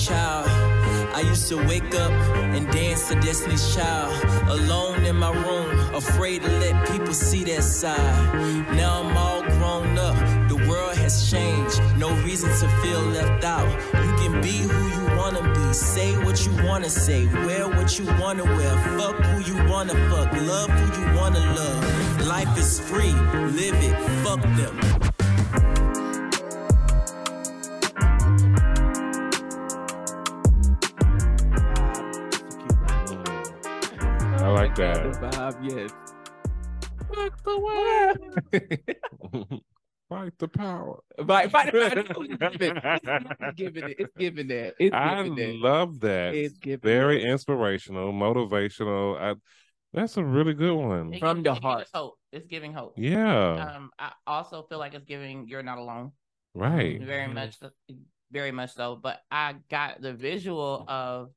[0.06, 0.46] Child,
[1.14, 2.12] I used to wake up
[2.54, 4.12] and dance to Destiny's Child.
[4.48, 8.34] Alone in my room, afraid to let people see that side.
[8.76, 10.16] Now I'm all grown up,
[10.48, 11.80] the world has changed.
[11.96, 13.70] No reason to feel left out.
[14.04, 18.04] You can be who you wanna be, say what you wanna say, wear what you
[18.20, 22.26] wanna wear, fuck who you wanna fuck, love who you wanna love.
[22.26, 23.14] Life is free,
[23.58, 25.13] live it, fuck them.
[35.88, 37.14] Vibe.
[37.14, 37.58] Fuck the
[39.40, 39.62] world.
[40.08, 41.00] Fight the power.
[41.18, 43.96] Right, fight it, It's giving it.
[43.98, 44.74] It's giving that.
[44.78, 45.54] It's I giving that.
[45.56, 46.34] love that.
[46.34, 47.28] It's giving Very that.
[47.30, 49.18] inspirational, motivational.
[49.20, 49.34] I,
[49.92, 51.14] that's a really good one.
[51.14, 51.82] It From gives- the it heart.
[51.82, 52.14] us hope.
[52.32, 52.94] It's giving hope.
[52.96, 56.12] Yeah, Um, I also feel like it's giving you're not alone.
[56.54, 57.00] right.
[57.00, 57.56] Very much,
[58.30, 58.98] very much so.
[59.00, 61.30] But I got the visual of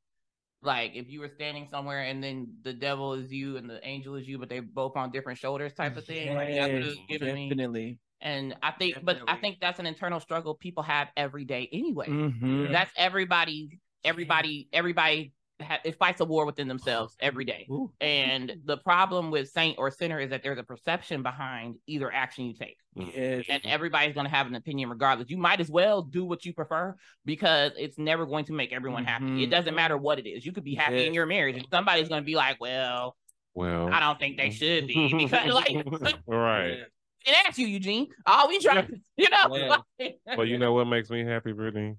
[0.67, 4.15] like if you were standing somewhere and then the devil is you and the angel
[4.15, 6.35] is you, but they both on different shoulders, type of thing.
[6.35, 7.49] Like that's what Yes, it's giving me.
[7.49, 7.99] definitely.
[8.21, 12.09] And I think, but I think that's an internal struggle people have every day anyway.
[12.09, 12.71] Mhm.
[12.71, 13.79] That's everybody.
[14.03, 14.69] Everybody.
[14.73, 15.33] Everybody.
[15.59, 17.65] Ha- it fights a war within themselves every day.
[17.71, 17.91] Ooh.
[17.99, 22.45] And the problem with saint or sinner is that there's a perception behind either action
[22.45, 22.77] you take.
[22.95, 23.45] Yes.
[23.49, 25.31] And everybody's going to have an opinion regardless.
[25.31, 26.95] You might as well do what you prefer
[27.25, 29.43] because it's never going to make everyone happy.
[29.43, 29.51] It Mhm.
[29.51, 30.45] doesn't matter what it is.
[30.45, 33.15] You could be happy in your marriage, and somebody's going to be like, "Well,
[33.55, 35.75] Well, I don't think they should be." Because, like,
[36.27, 36.83] right.
[37.25, 38.07] and ask you, Eugene.
[38.27, 38.87] All we try,
[39.17, 39.55] you know.
[39.55, 39.77] Yeah.
[39.99, 41.95] like- Well, you know what makes me happy, Brittany?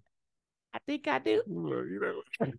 [0.72, 1.42] I think I do.
[1.48, 2.52] Well, you know.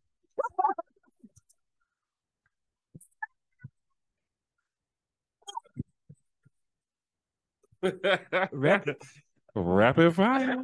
[8.52, 8.98] Rapid-
[9.56, 10.56] Rapid fire.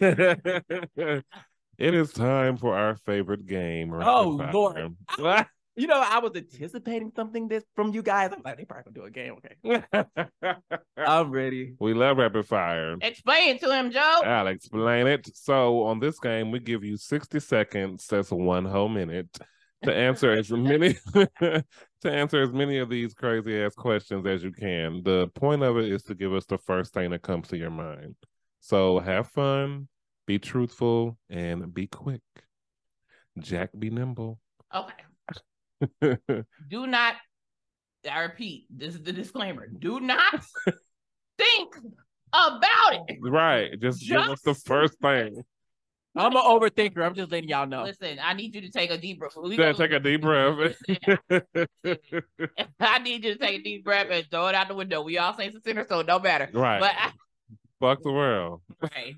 [1.78, 3.92] it is time for our favorite game.
[3.92, 4.52] Rapid Oh, fire.
[5.18, 5.46] Lord.
[5.76, 8.30] You know, I was anticipating something this from you guys.
[8.32, 9.34] I'm like, they probably gonna do a game.
[9.64, 10.54] Okay,
[10.96, 11.74] I'm ready.
[11.80, 12.94] we love rapid fire.
[13.00, 14.20] Explain to him, Joe.
[14.24, 15.28] I'll explain it.
[15.36, 19.36] So on this game, we give you 60 seconds, that's one whole minute,
[19.84, 21.64] to answer as many to
[22.04, 25.02] answer as many of these crazy ass questions as you can.
[25.02, 27.70] The point of it is to give us the first thing that comes to your
[27.70, 28.16] mind.
[28.60, 29.88] So have fun,
[30.26, 32.22] be truthful, and be quick.
[33.38, 34.38] Jack be nimble.
[34.74, 36.16] Okay.
[36.70, 37.14] Do not.
[38.10, 38.66] I repeat.
[38.70, 39.66] This is the disclaimer.
[39.66, 40.44] Do not
[41.38, 41.74] think
[42.32, 43.18] about it.
[43.20, 43.80] right.
[43.80, 45.42] Just, give us the first thing.
[46.16, 47.04] I'm an overthinker.
[47.04, 47.82] I'm just letting y'all know.
[47.82, 49.32] Listen, I need you to take a deep breath.
[49.36, 50.74] We Then gonna- take a deep breath.
[52.80, 55.02] I need you to take a deep breath and throw it out the window.
[55.02, 56.48] We all say it's a sinner, so it don't matter.
[56.54, 56.80] right.
[56.80, 57.10] But I,
[57.80, 58.62] Fuck the world.
[58.80, 59.16] right.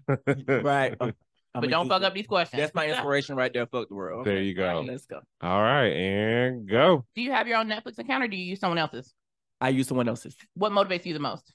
[0.64, 0.94] right.
[1.00, 1.14] I'm-
[1.54, 1.92] I'm but don't geek.
[1.92, 2.60] fuck up these questions.
[2.60, 3.64] That's my inspiration right there.
[3.66, 4.26] Fuck the world.
[4.26, 4.84] There you go.
[4.86, 5.20] Let's go.
[5.40, 7.06] All right, and go.
[7.14, 9.14] Do you have your own Netflix account or do you use someone else's?
[9.58, 10.36] I use someone else's.
[10.52, 11.50] What motivates you the most?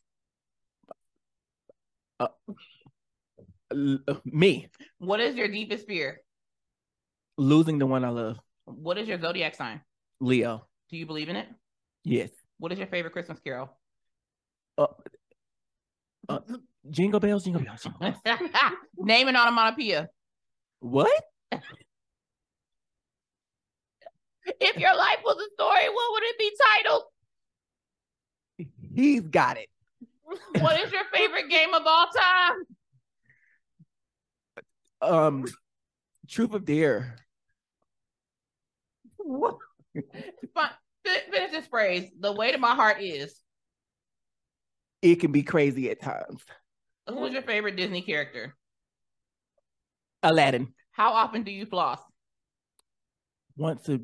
[2.20, 2.30] Uh,
[3.72, 4.67] L- me
[4.99, 6.22] What is your deepest fear?
[7.38, 8.38] losing the one I love.
[8.65, 9.82] What is your zodiac sign?
[10.19, 10.67] Leo.
[10.89, 11.47] Do you believe in it?
[12.03, 12.30] Yes.
[12.59, 13.69] What is your favorite Christmas carol?
[14.78, 14.88] Uh,
[16.30, 16.39] uh,
[16.89, 17.82] jingle bells, jingle bells.
[17.84, 18.17] jingle bells.
[18.97, 20.09] Name an onomatopoeia.
[20.80, 21.11] What?
[24.59, 26.51] If your life was a story, what would it be
[26.84, 27.03] titled?
[28.95, 29.69] He's got it.
[30.59, 32.55] What is your favorite game of all time?
[35.02, 35.45] Um,
[36.28, 37.16] Truth of Dare.
[39.18, 40.70] Fine.
[41.06, 42.12] Fin- Finish this phrase.
[42.20, 43.39] The way to my heart is.
[45.02, 46.43] It can be crazy at times.
[47.08, 48.56] Who's your favorite Disney character?
[50.22, 50.74] Aladdin.
[50.91, 51.99] How often do you floss?
[53.58, 53.99] Once a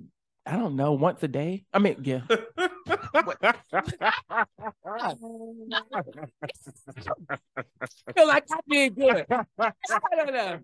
[0.45, 1.65] I don't know, once a day.
[1.73, 2.21] I mean, yeah.
[8.15, 9.25] feel like I did good.
[9.59, 9.71] I
[10.15, 10.59] don't know.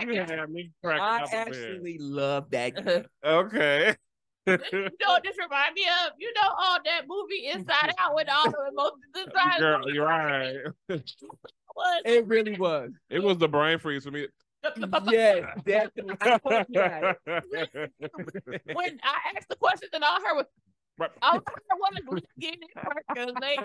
[0.00, 2.76] You had me cracking I up actually love that.
[2.86, 3.96] you Okay.
[4.46, 4.58] know
[5.06, 6.12] what this remind me of?
[6.18, 9.58] You know all that movie Inside Out with all the emotions inside.
[9.58, 10.56] Girl, you're right.
[11.74, 12.06] What?
[12.06, 12.90] It really was.
[13.10, 14.26] It was the brain freeze for me.
[15.08, 16.16] Yes, definitely.
[16.20, 17.18] I told you that.
[18.72, 20.46] when I asked the question, and all I heard was,
[20.98, 21.10] Right.
[21.20, 21.42] I heard
[22.08, 23.64] was get it percolated.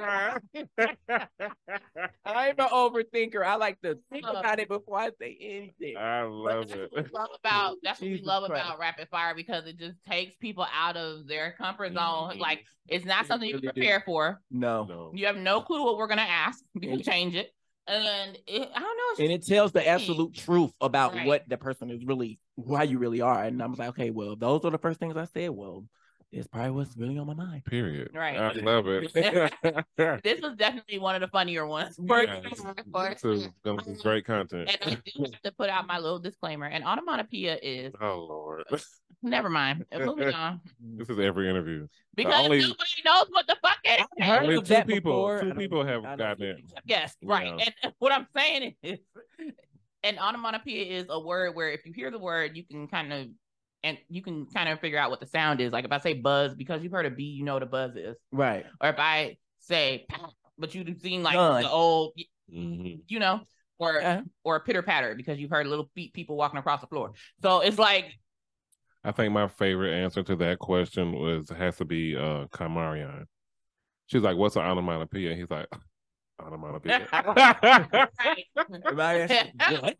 [2.26, 3.44] I'm an overthinker.
[3.46, 5.98] I like to think Uh, about it before I say anything.
[5.98, 6.92] I love that's it.
[6.92, 8.66] what love about that's what we love Christ.
[8.66, 12.32] about rapid fire because it just takes people out of their comfort zone.
[12.36, 12.40] Mhm.
[12.40, 13.74] Like it's not It something you really do.
[13.74, 14.42] prepare for.
[14.50, 14.84] No.
[14.86, 15.12] No.
[15.14, 16.64] You have no clue what we're gonna ask.
[16.74, 17.54] You can change it,
[17.88, 19.04] and it, I don't know.
[19.12, 21.28] It's And it tells the absolute truth about Right.
[21.28, 23.44] what the person is really, why you really are.
[23.44, 25.52] And I was like, okay, well, those are the first things I said.
[25.52, 25.86] Well,
[26.32, 27.66] it's probably what's really on my mind.
[27.66, 28.12] Period.
[28.14, 28.38] Right.
[28.38, 29.12] I love it.
[30.24, 31.98] This was definitely one of the funnier ones.
[32.02, 32.42] Yeah.
[32.42, 34.70] this is gonna be great content.
[34.82, 36.66] And I do have to put out my little disclaimer.
[36.68, 38.64] And onomatopoeia is Oh Lord.
[39.24, 39.86] never mind.
[39.94, 40.62] Moving on.
[40.80, 41.88] This is every interview.
[42.16, 44.26] Because only- nobody knows what the fuck it is.
[44.26, 44.96] heard Only two people.
[44.96, 45.42] before.
[45.42, 46.58] Two people have don't gotten it.
[46.86, 47.54] Yes, right.
[47.58, 47.66] Yeah.
[47.84, 49.00] And what I'm saying is,
[50.04, 53.28] an onomatopoeia is a word where if you hear the word, you can kind of
[53.84, 55.72] and you can kind of figure out what the sound is.
[55.72, 57.96] Like if I say buzz, because you've heard a bee, you know what a buzz
[57.96, 58.16] is.
[58.32, 58.66] Right.
[58.80, 60.06] Or if I say,
[60.58, 61.64] but you've seen like Gun.
[61.64, 62.14] the old,
[62.52, 63.02] Mhm.
[63.08, 63.42] you know,
[63.80, 67.14] or Uh, or pitter patter because you've heard little feet people walking across the floor.
[67.42, 68.06] So it's like
[69.04, 73.26] I think my favorite answer to that question was has to be uh Kamarion.
[74.06, 75.68] She's like, "What's an onomatopoeia?" He's like,
[76.40, 77.08] "Onomatopoeia."
[78.94, 79.96] right.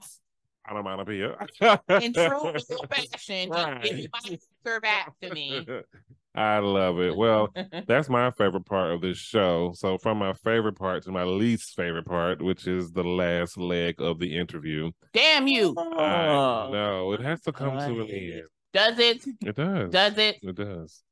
[0.70, 1.82] Everybody asks, what?
[1.90, 2.06] onomatopoeia.
[2.06, 3.82] in true fashion, Right.
[3.84, 4.20] just give my
[4.66, 5.66] answer back to me.
[6.36, 7.16] I love it.
[7.18, 7.50] Well,
[7.88, 9.74] that's my favorite part of this show.
[9.76, 14.02] So, from my favorite part to my least favorite part, which is the last leg
[14.02, 14.92] of the interview.
[15.14, 15.76] Damn you.
[15.78, 16.28] I
[16.74, 17.12] Oh.
[17.12, 18.44] it has to come I to an end.
[18.74, 19.26] Does it?
[19.46, 19.92] It does.
[19.92, 20.38] Does it?
[20.42, 21.04] It does.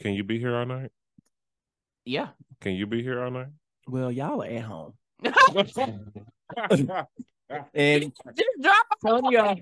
[0.00, 0.90] Can you be here all night?
[2.04, 2.28] Yeah.
[2.60, 3.48] Can you be here all night?
[3.88, 4.92] Well, y'all are at home.
[7.50, 8.12] Just And
[8.62, 9.56] drop telling y'all,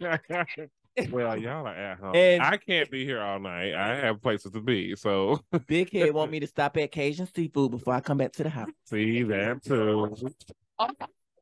[1.10, 2.12] well, y'all are at home.
[2.14, 3.74] And- I can't be here all night.
[3.74, 4.94] I have places to be.
[4.96, 8.42] So Big Head want me to stop at Cajun Seafood before I come back to
[8.42, 8.68] the house.
[8.84, 10.16] see that too.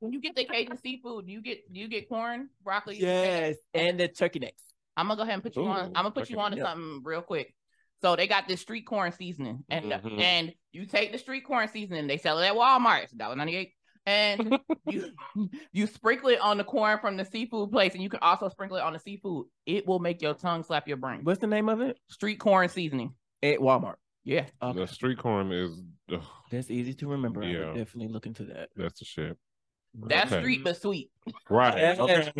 [0.01, 1.27] when you get the Cajun seafood.
[1.27, 2.99] Do you get do you get corn, broccoli?
[3.01, 4.62] Yes, and the turkey necks.
[4.97, 5.87] I'm gonna go ahead and put you on.
[5.87, 6.45] I'm gonna put you okay.
[6.45, 6.64] on to Yeah.
[6.64, 7.55] something real quick.
[8.01, 10.21] So they got this street corn seasoning, and Mhm.
[10.21, 12.07] and you take the street corn seasoning.
[12.07, 13.03] They sell it at Walmart.
[13.05, 13.73] It's $1.98.
[14.09, 15.13] and you
[15.73, 18.79] you sprinkle it on the corn from the seafood place, and you can also sprinkle
[18.79, 19.47] it on the seafood.
[19.67, 21.21] It will make your tongue slap your brain.
[21.23, 21.99] What's the name of it?
[22.09, 23.15] Street corn seasoning.
[23.43, 23.97] At Walmart.
[24.25, 24.47] Yeah.
[24.63, 24.81] Okay.
[24.81, 25.81] The street corn is
[26.13, 27.43] ugh, That's easy to remember.
[27.43, 27.59] I Yeah.
[27.67, 28.71] would definitely look into that.
[28.75, 29.37] that's the shit.
[29.95, 30.41] That's Okay.
[30.43, 31.11] street but sweet.
[31.49, 31.79] Right.
[31.79, 31.97] Yeah.
[32.01, 32.33] Okay.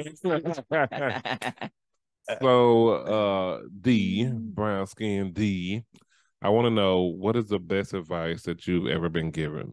[2.41, 5.85] so uh D, brown skin D,
[6.43, 9.73] I want to know what is the best advice that you've ever been given?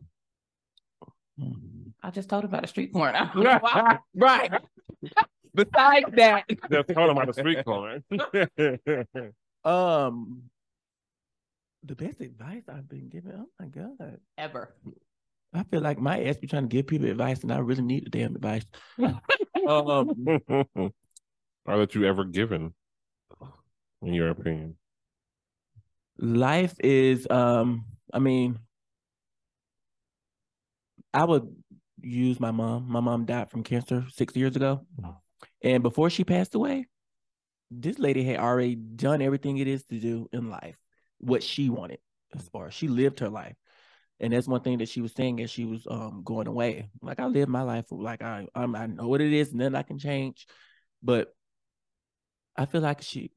[2.02, 3.18] I just told him about the street corner.
[3.18, 4.00] I don't know why.
[4.16, 4.52] right.
[5.54, 8.04] Besides that, Just told him about the street corner.
[9.64, 10.44] um,
[11.84, 13.34] the best advice I've been given.
[13.38, 14.76] Oh my god, Ever.
[15.54, 18.06] I feel like my ass be trying to give people advice, and I really need
[18.06, 18.66] the damn advice.
[19.68, 20.14] um,
[21.66, 22.74] or that you ever given,
[24.02, 24.76] in your opinion?
[26.18, 27.84] life is um
[28.14, 28.58] i mean
[31.16, 31.48] i would
[32.02, 32.86] use my mom.
[32.88, 34.86] My mom died from cancer six years ago.
[35.62, 36.86] And before she passed away
[37.72, 40.78] this lady had already done everything it is to do in life
[41.18, 42.00] what she wanted
[42.36, 43.56] as far as she lived her life.
[44.20, 46.90] And that's one thing that she was saying as she was um going away.
[47.02, 49.76] Like i live my life like i I'm, i know what it is and then
[49.76, 50.46] i can change.
[51.02, 51.34] But
[52.56, 53.32] i feel like she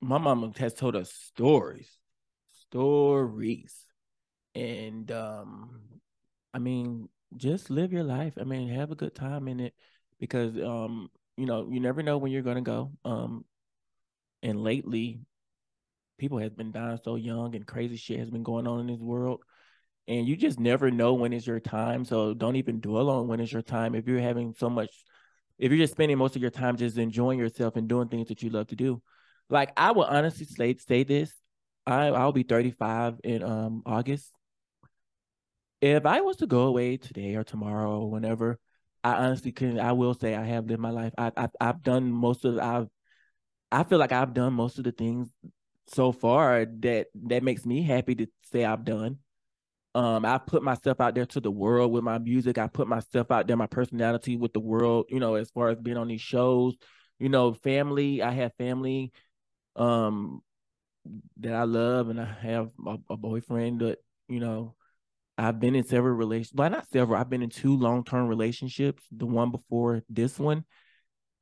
[0.00, 1.98] my mama has told us stories
[2.68, 3.76] stories.
[4.54, 5.80] And um
[6.54, 8.34] I mean, just live your life.
[8.40, 9.74] I mean, have a good time in it
[10.18, 12.92] because um you know, you never know when you're to go.
[13.04, 13.44] Um
[14.42, 15.20] and lately
[16.18, 19.00] people has been dying so young and crazy shit has been going on in this
[19.00, 19.42] world.
[20.06, 22.04] And you just never know when is your time.
[22.04, 23.94] So don't even dwell on when is your time.
[23.94, 24.90] If you're having so much
[25.58, 28.42] if you're just spending most of your time just enjoying yourself and doing things that
[28.42, 29.02] you love to do,
[29.50, 31.32] Like I will honestly say say this.
[31.86, 34.32] I I'll be 35 in um August.
[35.84, 38.58] If I was to go away today or tomorrow or whenever,
[39.02, 41.12] I honestly can I will say I have lived my life.
[41.18, 42.88] I, I I've done most of I've
[43.70, 45.28] I feel like I've done most of the things
[45.88, 49.18] so far that that makes me happy to say I've done.
[49.94, 52.56] Um, I put myself out there to the world with my music.
[52.56, 55.04] I put myself out there, my personality with the world.
[55.10, 56.76] You know, as far as being on these shows,
[57.18, 58.22] you know, family.
[58.22, 59.12] I have family,
[59.76, 60.40] um,
[61.38, 64.76] that I love, and I have a, a boyfriend that you know.
[65.36, 67.18] I've been in several relations, but not several.
[67.20, 69.02] I've been in two long term relationships.
[69.10, 70.64] The one before this one,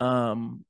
[0.01, 0.65] um,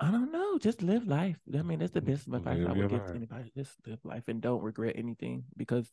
[0.00, 0.58] I don't know.
[0.58, 1.36] Just live life.
[1.56, 3.08] I mean, that's the best advice Live I would give life.
[3.10, 3.52] to anybody.
[3.56, 5.88] Just live life and don't regret anything because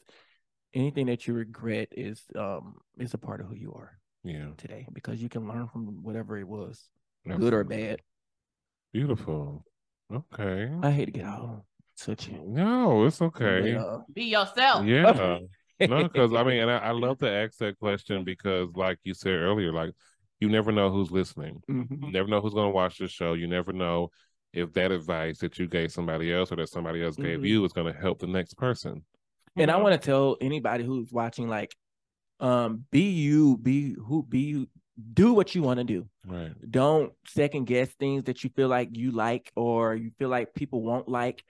[0.74, 4.50] anything that you regret is um is a part of who you are Yeah.
[4.58, 6.90] today because you can learn from whatever it was,
[7.26, 8.02] good or bad.
[8.94, 9.64] Beautiful.
[10.12, 10.72] Okay.
[10.82, 11.66] I hate to get all
[11.98, 12.40] touchy.
[12.44, 13.74] No, it's okay.
[13.76, 14.86] but, uh, Be yourself.
[14.86, 15.40] Yeah.
[15.80, 19.14] No, because I mean, and I, I love to ask that question because, like you
[19.14, 19.92] said earlier, like
[20.40, 21.62] you never know who's listening.
[21.68, 22.12] You mhm.
[22.12, 23.34] never know who's going to watch the show.
[23.34, 24.10] You never know
[24.54, 27.48] if that advice that you gave somebody else or that somebody else gave Mhm.
[27.48, 29.04] you is going to help the next person.
[29.56, 31.76] And I want to tell anybody who's watching, like,
[32.40, 34.68] um, be you, be who, be you,
[35.14, 36.08] do what you want to do.
[36.26, 36.54] Right.
[36.70, 40.82] don't second guess things that you feel like you like or you feel like people
[40.84, 41.44] won't like.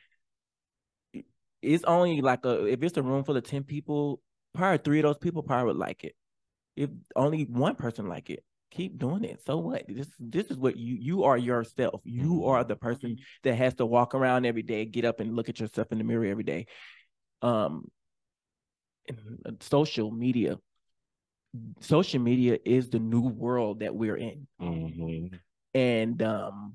[1.61, 4.21] It's only like a if it's a room full of 10 people,
[4.53, 6.15] probably three of those people probably would like it.
[6.75, 9.41] If only one person like it, keep doing it.
[9.45, 9.85] So what?
[9.87, 12.01] This this is what you you are yourself.
[12.03, 15.49] You are the person that has to walk around every day, get up and look
[15.49, 16.67] at yourself in the mirror every day.
[17.41, 17.85] Um
[19.09, 20.57] uh, social media.
[21.79, 25.27] Social media is the new world that we're in hmm
[25.73, 26.73] and um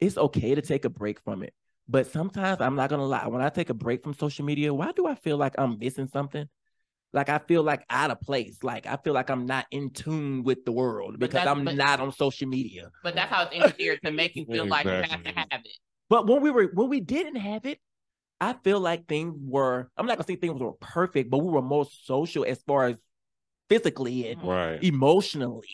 [0.00, 1.54] it's okay to take a break from it
[1.92, 4.90] but sometimes i'm not gonna lie when i take a break from social media why
[4.92, 6.48] do i feel like i'm missing something?
[7.12, 8.56] Like i feel like out of place.
[8.62, 12.00] Like i feel like i'm not in tune with the world because i'm but- not
[12.00, 12.90] on social media.
[13.04, 15.76] But that's how it's engineered to make you feel like you have to have it.
[16.08, 17.78] but when we were when we didn't have it
[18.40, 21.62] i feel like things were i'm not gonna say things were perfect but we were
[21.62, 22.96] more social as far as
[23.68, 24.82] physically and Right.
[24.82, 25.68] emotionally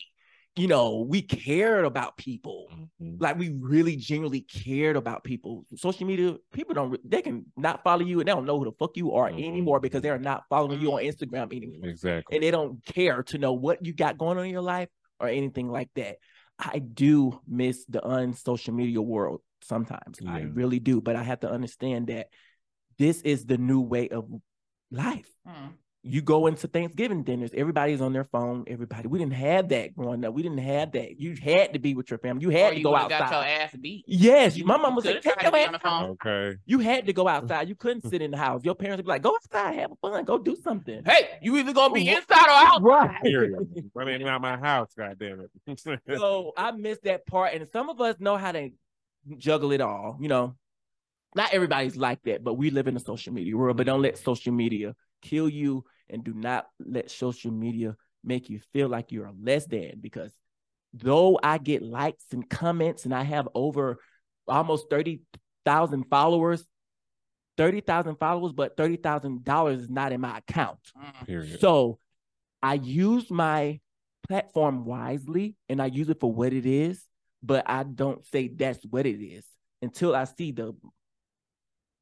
[0.59, 2.69] you know we cared about people
[3.01, 3.21] Mhm.
[3.21, 5.65] like we really genuinely cared about people.
[5.77, 8.73] Social media, people don't they can not follow you and they don't know who the
[8.73, 9.47] fuck you are Mhm.
[9.47, 11.89] anymore because they're not following you on Instagram anymore.
[11.89, 12.37] Exactly.
[12.37, 14.89] And they don't care to know what you got going on in your life
[15.21, 16.17] or anything like that.
[16.59, 20.19] I do miss the unsocial media world sometimes.
[20.27, 22.29] I really do, but I have to understand that
[22.99, 24.29] this is the new way of
[24.91, 25.69] life Hmm.
[26.05, 28.65] You go into Thanksgiving dinners, everybody's on their phone.
[28.69, 30.33] Everybody, we didn't have that growing up.
[30.33, 31.19] We didn't have that.
[31.21, 32.43] You had to be with your family.
[32.43, 33.49] You had Or to you go would've got your outside.
[33.49, 34.05] ass beat.
[34.07, 35.79] Yes, You- my you mom was like, could've "Take your to be ass on the
[35.81, 36.11] phone.
[36.25, 36.59] Okay.
[36.67, 37.69] You had to go outside.
[37.69, 38.65] You couldn't sit in the house.
[38.65, 41.73] Your parents would be like, "Go outside, have fun, go do something." Hey, you either
[41.73, 42.83] gonna be inside or out.
[42.83, 43.21] Right.
[43.23, 43.91] Period.
[43.95, 45.81] But ain't not my house, God damn it.
[46.19, 48.71] so I miss that part, and some of us know how to
[49.37, 50.17] juggle it all.
[50.21, 50.55] You know,
[51.35, 53.77] not everybody's like that, but we live in a social media world.
[53.77, 58.61] But don't let social media kill you, and do not let social media make you
[58.73, 59.95] feel like you're less than.
[60.01, 60.33] Because
[60.93, 63.99] though I get likes and comments, and I have over
[64.47, 65.21] almost thirty
[65.65, 66.65] thousand followers,
[67.57, 70.79] thirty thousand followers, but thirty thousand dollars is not in my account.
[70.97, 71.27] Mm.
[71.27, 71.61] Period.
[71.61, 71.99] So
[72.63, 73.81] I use my
[74.29, 77.05] platform wisely and I use it for what it is,
[77.43, 79.45] but I don't say that's what it is
[79.83, 80.75] until I see the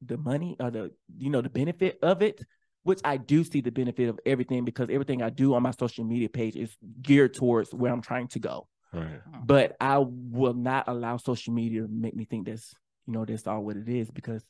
[0.01, 2.43] the money or the you know the benefit of it,
[2.87, 6.05] which I do see the benefit of everything because everything I do on my social
[6.05, 8.67] media page is geared towards where I'm trying to go.
[8.93, 9.21] right.
[9.29, 9.39] Hmm.
[9.45, 12.73] But I will not allow social media to make me think that's
[13.05, 14.43] you know that's all what it is because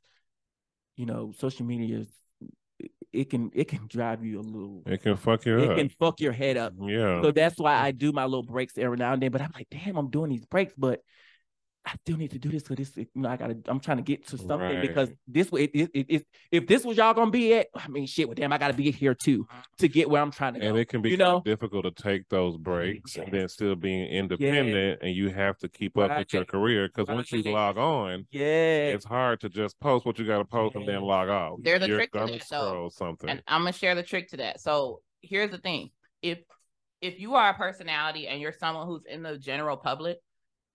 [0.96, 2.08] you know social media is
[2.80, 5.78] it- it can it can drive you a little It can fuck you it up.
[5.78, 6.74] can fuck your head up.
[6.80, 7.22] yeah.
[7.24, 9.32] So that's why I do my little breaks every now and then.
[9.32, 11.00] But I'm like, damn, I'm doing these breaks, but
[11.88, 13.58] I still need to do this because this, you know, I gotta.
[13.68, 16.98] I'm trying to get to something because this way, it, it, it, if this was
[16.98, 19.88] y'all gonna be at, I mean, shit, well, damn, I gotta be here too to
[19.88, 20.68] get where I'm trying to go.
[20.68, 21.42] and it can be you know?
[21.46, 25.98] difficult to take those breaks and then still being independent and you have to keep
[25.98, 30.06] up with your career because once you log on yeah, it's hard to just post
[30.06, 32.32] what you got to post and then log off There's a You're trick to gonna
[32.34, 32.68] that, though.
[32.68, 34.60] scroll something and I'm gonna share the trick to that.
[34.60, 36.40] So here's the thing: if
[37.02, 40.18] if you are a personality and you're someone who's in the general public,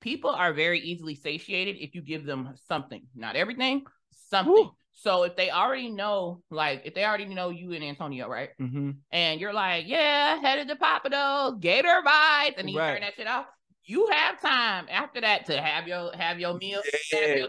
[0.03, 3.85] people are very easily satiated if you give them something, not everything,
[4.29, 4.53] something.
[4.53, 4.75] Woo.
[4.95, 8.51] So if they already know, like if they already know you and Antonio, right?
[8.59, 12.93] hmm And you're like, yeah, headed to Pappadeaux, Gator vibes, and you Right.
[12.93, 13.47] turn that shit off.
[13.85, 16.83] you have time after that to have your have your meal.
[17.13, 17.49] have your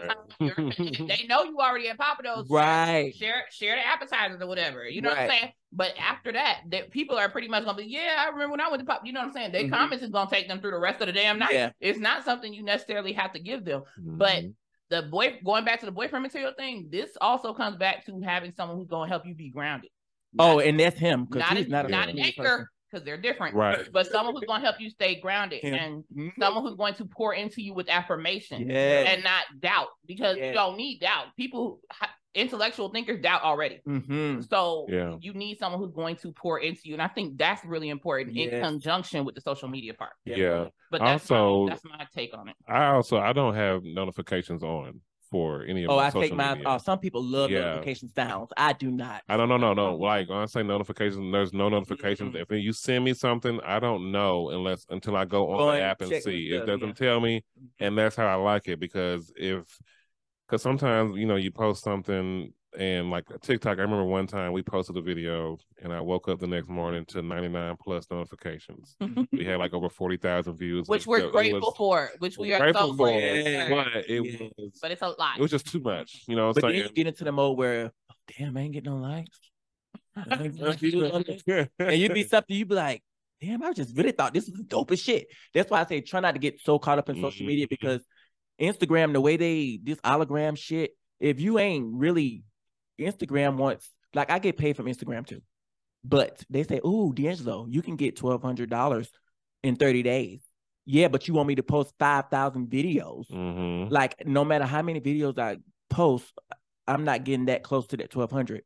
[1.06, 2.50] they know you already at Pappadeaux's.
[2.50, 3.14] Right.
[3.14, 4.88] Share share the appetizers or whatever.
[4.88, 5.52] You know what I'm saying?
[5.76, 8.68] But after that, that people are pretty much gonna be, yeah, I remember when I
[8.68, 9.02] went to Pop.
[9.04, 9.50] You know what I'm saying?
[9.52, 9.70] Their Mhm.
[9.70, 11.52] comments is gonna take them through the rest of the damn night.
[11.52, 11.70] Yeah.
[11.80, 13.82] It's not something you necessarily have to give them.
[13.98, 14.54] But Mhm.
[14.90, 18.52] the boy going back to the boyfriend material thing, this also comes back to having
[18.52, 19.90] someone who's gonna help you be grounded.
[20.38, 23.16] Oh, and that's him because not he's an, not a not an anchor because they're
[23.20, 23.88] different, Right.
[23.92, 26.32] But someone who's gonna help you stay grounded and person.
[26.38, 29.04] someone who's going to pour into you with affirmation Yeah.
[29.08, 30.48] and not doubt because Yeah.
[30.48, 31.34] you don't need doubt.
[31.36, 31.80] People,
[32.34, 33.80] intellectual thinkers, doubt already.
[33.86, 34.42] Mm-hmm.
[34.42, 35.16] So Yeah.
[35.20, 38.36] you need someone who's going to pour into you, and I think that's really important
[38.36, 40.12] in conjunction with the social media part.
[40.24, 40.66] Yeah.
[40.90, 42.56] But that's Also- my, that's my take on it.
[42.68, 46.44] I also I don't have notifications on for any of Oh, my I take my.
[46.44, 46.68] mine media.
[46.68, 46.84] off.
[46.84, 47.60] Some people love Yeah.
[47.60, 48.50] notification sounds.
[48.56, 49.22] I do not.
[49.28, 49.96] I don't know, no, no.
[49.96, 52.34] Like when I say notifications, there's no notifications.
[52.34, 52.42] Mm-mm.
[52.42, 55.80] If you send me something, I don't know unless until I go on Go the
[55.80, 56.54] app and check the see.
[56.54, 56.92] It doesn't yeah.
[57.08, 57.42] tell me,
[57.80, 59.64] and that's how I like it because if,
[60.46, 63.78] because sometimes you know you post something and like TikTok.
[63.78, 67.04] I remember one time we posted a video and I woke up the next morning
[67.06, 68.96] to 99 plus notifications.
[69.30, 72.88] we had like over 40,000 views, which we're grateful was- for, which we are grateful
[72.88, 73.84] so for, grateful for.
[73.94, 74.48] but it Yeah.
[74.58, 75.38] was But it's a lot.
[75.38, 76.24] it was just too much.
[76.26, 78.62] You know what But I'm then you get into the mode where, oh, damn, I
[78.62, 79.38] ain't getting no likes.
[80.16, 81.68] I ain't getting no views on this.
[81.78, 83.04] and you'd be something you'd be like,
[83.40, 85.28] damn, I just really thought this was dope as shit.
[85.52, 87.70] That's why I say try not to get so caught up in social media Mhm.
[87.70, 88.00] because
[88.60, 92.44] Instagram, the way they this hologram shit, if you ain't really
[93.00, 95.42] Instagram wants like I get paid from Instagram too.
[96.04, 99.10] But they say, Ooh, D'Angelo, you can get twelve hundred dollars
[99.62, 100.42] in 30 days.
[100.86, 103.26] Yeah, but you want me to post five thousand videos.
[103.30, 105.56] hmm Like no matter how many videos I
[105.88, 106.30] post,
[106.86, 108.62] I'm not getting that close to that twelve hundred.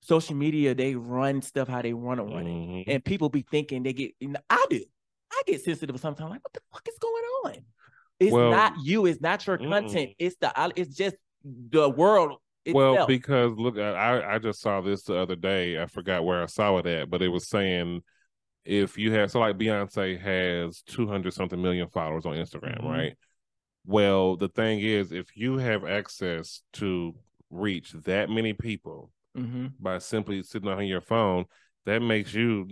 [0.00, 2.84] Social media, they run stuff how they want to run it Mhm.
[2.86, 4.12] and people be thinking they get.
[4.20, 4.84] You know, I do.
[5.32, 6.30] I get sensitive sometimes.
[6.30, 7.64] Like, what the fuck is going on?
[8.20, 9.06] It's Well, not you.
[9.06, 9.68] It's not your mm-mm.
[9.70, 10.10] content.
[10.18, 10.52] It's the.
[10.76, 12.38] It's just the world.
[12.70, 15.80] Well, because look, I I just saw this the other day.
[15.80, 18.02] I forgot where I saw it at, but it was saying
[18.64, 22.90] if you have so like Beyonce has two hundred something million followers on Instagram, Mhm.
[22.90, 23.18] right?
[23.86, 27.14] Well, the thing is, if you have access to
[27.48, 29.72] reach that many people Mhm.
[29.80, 31.46] by simply sitting on your phone,
[31.86, 32.68] that makes you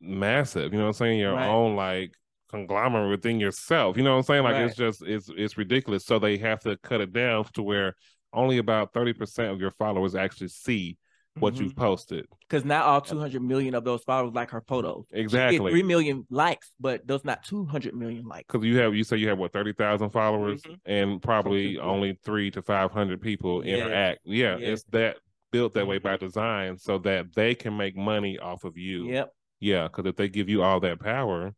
[0.00, 0.72] massive.
[0.72, 1.18] You know what I'm saying?
[1.18, 1.48] Your Right.
[1.48, 2.14] own like
[2.52, 3.96] conglomerate within yourself.
[3.96, 4.42] You know what I'm saying?
[4.44, 6.04] Like it's just it's it's ridiculous.
[6.04, 7.94] So they have to cut it down to where
[8.32, 10.96] only about 30% of your followers actually see
[11.38, 11.62] what Mm-hmm.
[11.64, 12.26] you've posted.
[12.48, 15.06] Because not all 200 million of those followers like her photos.
[15.12, 15.70] Exactly.
[15.72, 18.44] three million likes, but those not 200 million likes.
[18.50, 20.76] Because you have you say you have what 30,000 followers Mhm.
[20.84, 23.76] and probably only 3 to 500 people Yeah.
[23.76, 24.20] interact.
[24.24, 24.68] Yeah, Yeah.
[24.72, 25.16] it's that
[25.52, 29.08] built that way by design so that they can make money off of you.
[29.08, 29.32] Yep.
[29.60, 31.54] Yeah, because if they give you all that power,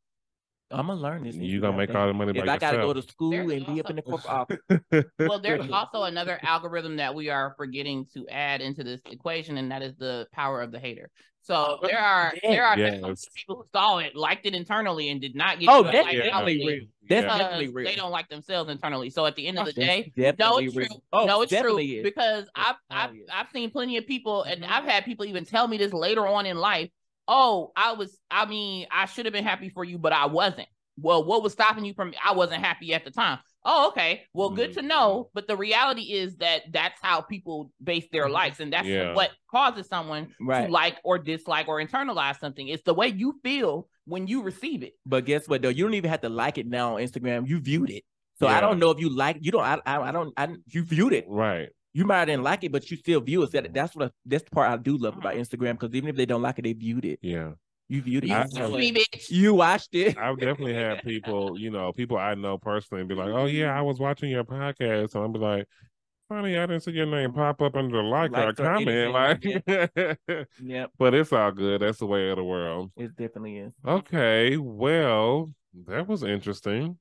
[0.70, 1.36] I'm gonna learn this.
[1.36, 3.06] you gonna make all the money If by I gotta go yourself.
[3.06, 4.60] to school There's and be up in the also- corporate
[4.90, 9.58] office, well, there's also another algorithm that we are forgetting to add into this equation,
[9.58, 11.10] and that is the power of the hater.
[11.42, 12.50] So there are Yeah.
[12.50, 13.28] there are Yes.
[13.36, 16.30] people who saw it, liked it internally, and did not get oh, that's like definitely
[16.30, 16.86] outwardly real.
[17.06, 17.84] That's definitely real.
[17.84, 19.10] they don't like themselves internally.
[19.10, 20.86] So at the end of the day, no, definitely it's real.
[20.88, 20.96] true.
[21.12, 22.02] Oh, no, it's true is.
[22.02, 23.22] because I've Oh, I've yeah.
[23.30, 24.70] I've seen plenty of people, and Mhm.
[24.70, 26.88] I've had people even tell me this later on in life.
[27.26, 28.18] Oh, I was.
[28.30, 30.68] I mean, I should have been happy for you, but I wasn't.
[30.96, 32.14] Well, what was stopping you from?
[32.24, 33.38] I wasn't happy at the time.
[33.64, 34.22] Oh, okay.
[34.34, 34.80] Well, good Mm-hmm.
[34.82, 35.30] to know.
[35.34, 38.32] But the reality is that that's how people base their Mhm.
[38.32, 39.14] likes, and that's Yeah.
[39.14, 40.66] what causes someone Right.
[40.66, 42.68] to like or dislike or internalize something.
[42.68, 44.92] It's the way you feel when you receive it.
[45.06, 45.70] But guess what though?
[45.70, 47.48] You don't even have to like it now on Instagram.
[47.48, 48.04] You viewed it.
[48.38, 50.82] So I don't know if you like you don't I I, I don't I you
[50.84, 51.24] viewed it.
[51.28, 51.70] Right.
[51.94, 53.52] You might didn't like it, but you still view it.
[53.52, 53.72] That, mm-hmm.
[53.72, 55.42] that's what I, that's the part I do love about mm-hmm.
[55.42, 57.20] Instagram because even if they don't like it, they viewed it.
[57.22, 57.52] Yeah.
[57.88, 58.28] You viewed it.
[58.28, 59.30] You I- You, see know me, bitch.
[59.30, 60.18] You watched it.
[60.18, 63.78] I've definitely had people, you know, people I know personally be like, "Oh yeah, I
[63.78, 63.86] mm-hmm.
[63.86, 65.68] was watching your podcast," and I'm be like,
[66.28, 68.64] "Funny, I didn't see your name pop up under the like, or a Likes or
[68.64, 71.82] comment." Like, Yep, but it's all good.
[71.82, 72.90] That's the way of the world.
[72.96, 73.72] it definitely is.
[73.86, 75.52] Okay, well,
[75.86, 76.98] that was interesting.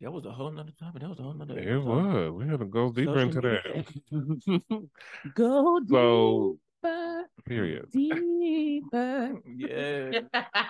[0.00, 1.02] That was a whole nother topic.
[1.02, 1.58] That was a whole nother.
[1.58, 2.32] It was.
[2.32, 4.88] We had to go deeper into that.
[5.34, 7.86] Go so, deeper, period.
[7.92, 9.40] deeper.
[9.44, 10.20] Yeah.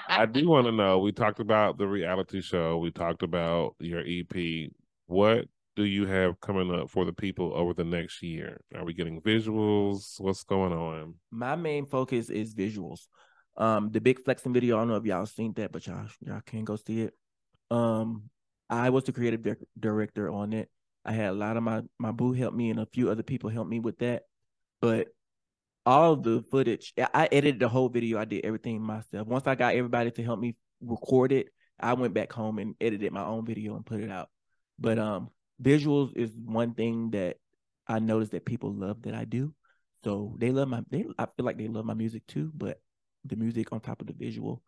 [0.08, 0.98] I do want to know.
[0.98, 2.78] We talked about the reality show.
[2.78, 4.70] We talked about your EP.
[5.06, 8.60] What do you have coming up for the people over the next year?
[8.74, 10.20] Are we getting visuals?
[10.20, 11.14] What's going on?
[11.30, 13.06] My main focus is visuals.
[13.56, 14.76] Um, the big flexing video.
[14.76, 17.14] I don't know if y'all seen that, but y'all y'all can go see it.
[17.70, 18.24] Um,
[18.70, 20.70] I was the creative dir- director on it.
[21.04, 23.50] I had a lot of my my boo help me, and a few other people
[23.50, 24.22] helped me with that.
[24.80, 25.08] But
[25.86, 28.18] all the footage, I- I edited the whole video.
[28.18, 29.26] I did everything myself.
[29.26, 31.48] Once I got everybody to help me record it,
[31.78, 34.28] I went back home and edited my own video and put it out.
[34.78, 35.30] But um,
[35.62, 37.38] visuals is one thing that
[37.86, 39.54] I noticed that people love that I do.
[40.04, 42.80] So they love my they I feel like they love my music too, but
[43.24, 44.62] the music on top of the visual,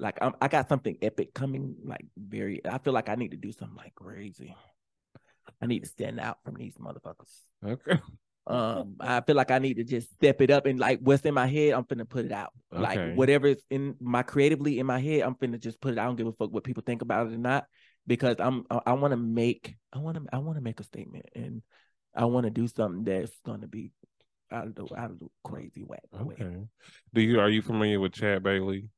[0.00, 1.76] like I'm, I got something epic coming.
[1.84, 4.56] Like very, I feel like I need to do something like crazy.
[5.62, 7.32] I need to stand out from these motherfuckers.
[7.64, 8.00] Okay.
[8.46, 11.34] Um, I feel like I need to just step it up and like what's in
[11.34, 12.50] my head, I'm finna put it out.
[12.72, 12.82] Okay.
[12.82, 15.98] Like whatever's in my creatively in my head, I'm finna just put it.
[15.98, 17.66] I don't give a fuck what people think about it or not
[18.06, 20.84] because I'm I, I want to make I want to I want to make a
[20.84, 21.62] statement and
[22.14, 23.92] I want to do something that's gonna be
[24.50, 26.34] out of the out of the crazy whack way.
[26.40, 26.56] Okay.
[27.14, 28.88] Do you are you familiar with Chad Bailey?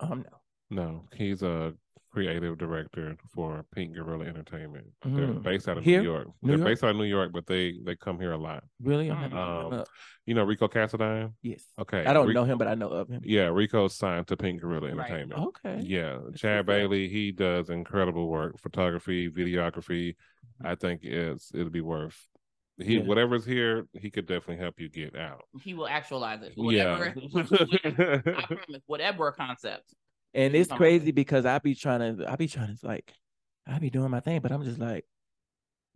[0.00, 0.36] Um, no.
[0.72, 1.74] No, he's a
[2.12, 4.86] creative director for Pink Gorilla Entertainment.
[5.04, 5.42] They're Mhm.
[5.42, 6.00] based out of Here?
[6.00, 6.26] New York.
[6.42, 6.68] New They're York?
[6.68, 8.64] based out of New York, but they they come here a lot.
[8.80, 9.10] Really?
[9.10, 9.88] I'm having to look Um, him up.
[10.26, 11.32] You know Rico Cassadine?
[11.42, 11.64] Yes.
[11.78, 12.04] Okay.
[12.04, 13.20] I don't Ri- know him, but I know of him.
[13.24, 15.10] Yeah, Rico's signed to Pink Gorilla Right.
[15.10, 15.40] Entertainment.
[15.40, 15.80] Okay.
[15.82, 16.66] Yeah, That's Chad what's up.
[16.66, 20.14] Bailey, he does incredible work, photography, videography.
[20.62, 22.28] I think it's it'll be worth.
[22.80, 23.02] He Yeah.
[23.02, 25.44] whatever's here, he could definitely help you get out.
[25.62, 26.54] He will actualize it.
[26.56, 27.12] Yeah.
[27.24, 28.34] Whatever.
[28.36, 28.82] I promise.
[28.86, 29.94] Whatever concept.
[30.32, 33.12] And it's crazy because I be trying to I be trying to like
[33.66, 35.04] I be doing my thing, but I'm just like,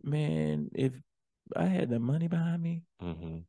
[0.03, 0.93] man, if
[1.55, 3.39] I had the money behind me, hmm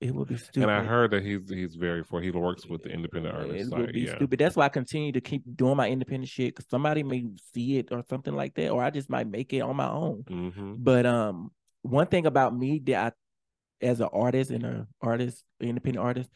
[0.00, 0.62] it would be stupid.
[0.62, 3.54] And I heard that he's he's very for he works with the independent artists.
[3.54, 3.72] It artists.
[3.72, 4.14] would Like, be yeah.
[4.16, 4.38] stupid.
[4.38, 7.88] That's why I continue to keep doing my independent shit because somebody may see it
[7.92, 10.24] or something like that, or I just might make it on my own.
[10.28, 11.50] hmm But um,
[11.86, 13.14] one thing about me that
[13.82, 16.30] I, as an artist and an artist, independent artist,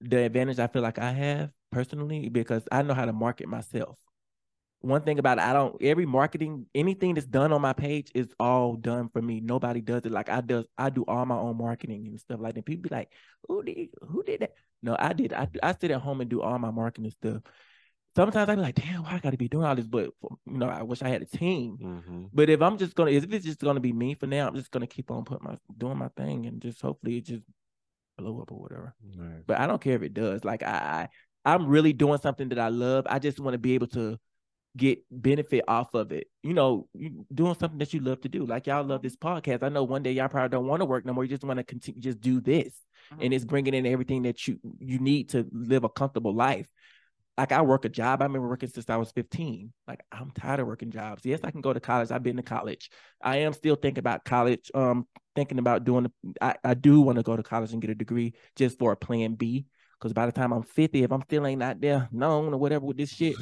[0.00, 3.98] the advantage I feel like I have personally because I know how to market myself.
[4.80, 8.28] One thing about it, I don't every marketing anything that's done on my page is
[8.38, 9.40] all done for me.
[9.40, 10.66] Nobody does it like I does.
[10.78, 12.64] I do all my own marketing and stuff like that.
[12.64, 13.10] People be like,
[13.48, 15.32] "Who did who did that?" No, I did.
[15.32, 17.42] I I sit at home and do all my marketing stuff.
[18.16, 20.58] Sometimes I be like, "Damn, why I got to be doing all this?" But you
[20.58, 21.76] know, I wish I had a team.
[21.76, 24.54] hmm But if I'm just gonna, if it's just gonna be me for now, I'm
[24.56, 27.44] just gonna keep on putting my doing my thing and just hopefully it just
[28.18, 28.94] blow up or whatever.
[29.46, 30.44] But I don't care if it does.
[30.44, 31.08] Like I,
[31.44, 33.06] I I'm really doing something that I love.
[33.08, 34.18] I just want to be able to
[34.76, 36.26] get benefit off of it.
[36.42, 36.88] You know,
[37.32, 38.44] doing something that you love to do.
[38.46, 39.62] Like y'all love this podcast.
[39.62, 41.24] I know one day y'all probably don't want to work no more.
[41.24, 42.74] You just want to continue, just do this,
[43.20, 46.68] and it's bringing in everything that you you need to live a comfortable life.
[47.36, 48.22] Like I work a job.
[48.22, 49.72] I remember working since I was 15.
[49.86, 51.22] Like I'm tired of working jobs.
[51.24, 52.10] Yes, I can go to college.
[52.10, 52.90] I've been to college.
[53.22, 54.70] I am still thinking about college.
[54.74, 56.10] Um, thinking about doing.
[56.40, 58.96] I I do want to go to college and get a degree just for a
[58.96, 59.66] plan B.
[59.98, 62.84] Because by the time I'm 50, if I'm still ain't out there known or whatever
[62.84, 63.34] with this shit,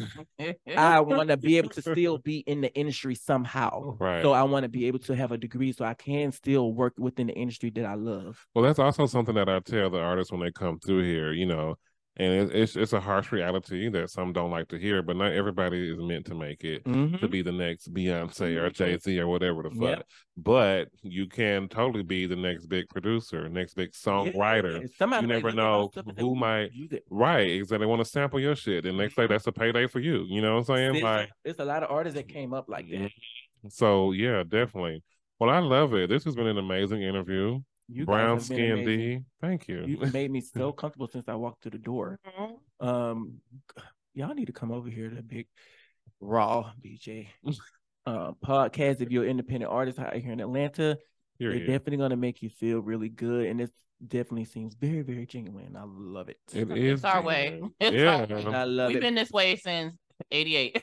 [0.76, 3.96] I want to be able to still be in the industry somehow.
[3.98, 4.22] Right.
[4.22, 6.94] So I want to be able to have a degree so I can still work
[6.96, 8.46] within the industry that I love.
[8.54, 11.46] Well, that's also something that I tell the artists when they come through here, you
[11.46, 11.74] know,
[12.16, 15.32] and it, it's it's a harsh reality that some don't like to hear, but not
[15.32, 17.18] everybody is meant to make it Mhm.
[17.20, 18.74] to be the next Beyonce or Mhm.
[18.74, 19.98] Jay Z or whatever the fuck.
[19.98, 20.02] Yeah.
[20.36, 24.88] But you can totally be the next big producer, next big songwriter.
[25.00, 27.84] Yeah, You never look at my know stuff and say, who might- it." Right, exactly.
[27.84, 28.86] They want to sample your shit.
[28.86, 30.24] And next day, that's a payday for you.
[30.28, 30.92] You know what I'm saying?
[30.92, 33.10] There's, Like, there's a lot of artists that came up like that.
[33.68, 35.02] so yeah, definitely.
[35.40, 36.08] Well, I love it.
[36.10, 37.60] This has been an amazing interview.
[37.88, 38.84] You Brown have Skin.
[38.84, 39.20] D.
[39.40, 39.84] Thank you.
[39.86, 42.18] You made me so comfortable since I walked through the door.
[42.80, 43.38] Um,
[44.14, 45.46] y'all need to come over here to the Big
[46.20, 47.28] Raw BJ
[48.06, 49.00] uh, podcast.
[49.00, 50.96] If you're an independent artist out here in Atlanta,
[51.38, 51.66] they're Period.
[51.66, 53.70] definitely gonna make you feel really good, and it
[54.06, 55.76] definitely seems very, very genuine.
[55.76, 56.38] I love it.
[56.52, 57.60] It is It's our way.
[57.80, 58.20] It's yeah.
[58.20, 58.44] our way.
[58.54, 59.02] I love We've it.
[59.02, 59.94] been this way since
[60.30, 60.82] 88.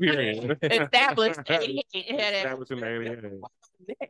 [0.00, 0.58] Period.
[0.62, 1.84] Established 88.
[1.94, 3.18] Established in 88.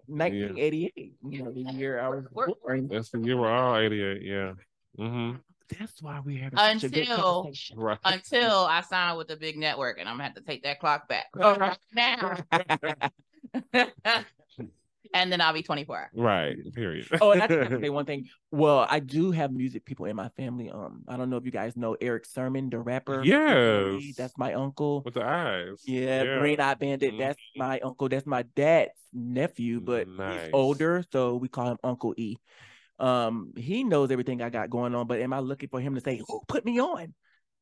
[0.07, 2.89] 1988, you know, the year I was We're- born.
[2.89, 4.23] That's the year we're all 88.
[4.23, 4.53] Yeah.
[4.99, 5.37] Mm-hmm.
[5.79, 7.79] That's why we're having such a good Until- conversation.
[7.79, 7.99] Right.
[8.05, 11.09] Until I signed with the big network, and I'm gonna have to take that clock
[11.09, 11.27] back.
[11.35, 12.39] Right now.
[15.15, 16.11] and then I'll be 24.
[16.15, 16.57] right.
[16.75, 17.07] Period.
[17.21, 18.27] oh, and I just have to say one thing.
[18.51, 20.71] Well, I do have music people in my family.
[20.71, 23.23] Um, I don't know if you guys know Erick Sermon, the rapper.
[23.25, 24.15] Yes.
[24.17, 25.03] that's my uncle.
[25.05, 25.83] With the eyes.
[25.87, 27.15] Yeah, Green Eye Bandit.
[27.19, 27.59] That's Mhm.
[27.59, 28.09] my uncle.
[28.09, 30.43] That's my dad's nephew, but Nice.
[30.45, 32.37] he's older, so we call him Uncle E.
[32.99, 36.01] Um, he knows everything I got going on, but am I looking for him to
[36.01, 37.15] say, "Who put me on?"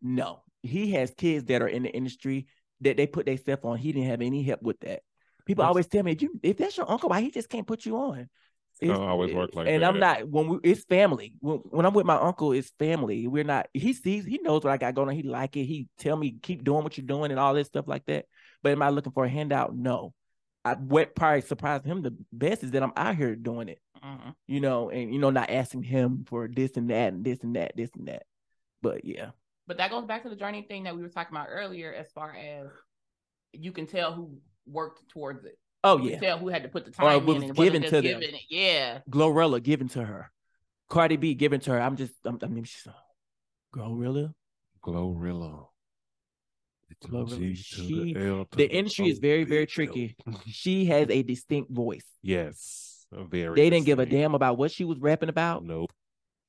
[0.03, 2.47] No, he has kids that are in the industry
[2.81, 3.79] that they put themselves on.
[3.79, 5.03] He didn't have any help with that.
[5.49, 7.67] People That's- always tell me, if you if that's your uncle, why he just can't
[7.67, 8.29] put you on?
[8.81, 11.35] Don't always work like and I'm not when we it's family.
[11.41, 13.27] When, when I'm with my uncle, it's family.
[13.27, 13.67] We're not.
[13.73, 15.15] He sees, he knows what I got going on.
[15.17, 15.65] He like it.
[15.65, 18.27] He tell me keep doing what you're doing and all this stuff like that.
[18.63, 19.75] But am I looking for a handout?
[19.75, 20.13] No.
[20.65, 23.81] I what probably surprised him the best is that I'm out here doing it.
[24.05, 24.35] Mhm.
[24.47, 27.57] You know, and you know, not asking him for this and that and this and
[27.57, 28.25] that, this and that.
[28.83, 29.31] But yeah,
[29.67, 32.13] But that goes back to the journey thing that we were talking about earlier, as
[32.13, 32.69] far as
[33.53, 34.39] you can tell who
[34.69, 35.59] worked towards it.
[35.85, 37.55] Oh You yeah, can tell who had to put the Or time was in and
[37.57, 38.21] given wasn't to them.
[38.21, 38.43] giving it.
[38.51, 38.99] Yeah.
[39.11, 40.31] Glorilla given to her,
[40.89, 41.81] Cardi B given to her.
[41.81, 42.87] I'm just, I'm, I mean, she's
[43.75, 44.33] Glorilla.
[44.85, 45.67] Glorilla.
[47.05, 47.57] Glorilla.
[47.57, 50.17] She- the L to The industry is very, very tricky.
[50.47, 52.05] She has a distinct voice.
[52.23, 53.07] Yes.
[53.13, 53.55] a Very.
[53.55, 55.65] They didn't give a damn about what she was rapping about.
[55.65, 55.93] Nope.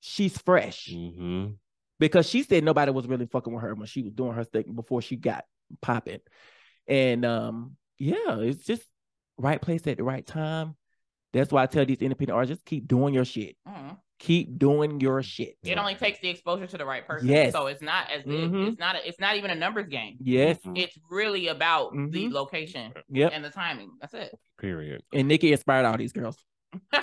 [0.02, 1.52] She's fresh Mm-hmm.
[2.00, 4.74] because she said nobody was really fucking with her when she was doing her thing
[4.74, 5.44] before she got
[5.82, 6.22] popping.
[6.88, 8.84] And um, yeah, it's just
[9.38, 10.76] right place at the right time.
[11.34, 13.56] That's why I tell these independent artists, just keep doing your shit.
[13.68, 13.98] Mhm.
[14.18, 15.56] Keep doing your shit.
[15.64, 17.30] It only takes the exposure to the right person.
[17.30, 17.54] Yes.
[17.54, 18.52] So it's not as big.
[18.52, 18.68] Mhm.
[18.70, 18.96] It's not.
[18.98, 20.18] A, it's not even a numbers game.
[20.20, 20.58] Yes.
[20.66, 20.78] Mhm.
[20.78, 22.32] It's really about the Mhm.
[22.34, 23.32] location Yep.
[23.34, 23.92] and the timing.
[24.02, 24.38] That's it.
[24.58, 25.04] Period.
[25.14, 26.38] And Nicki inspired all these girls.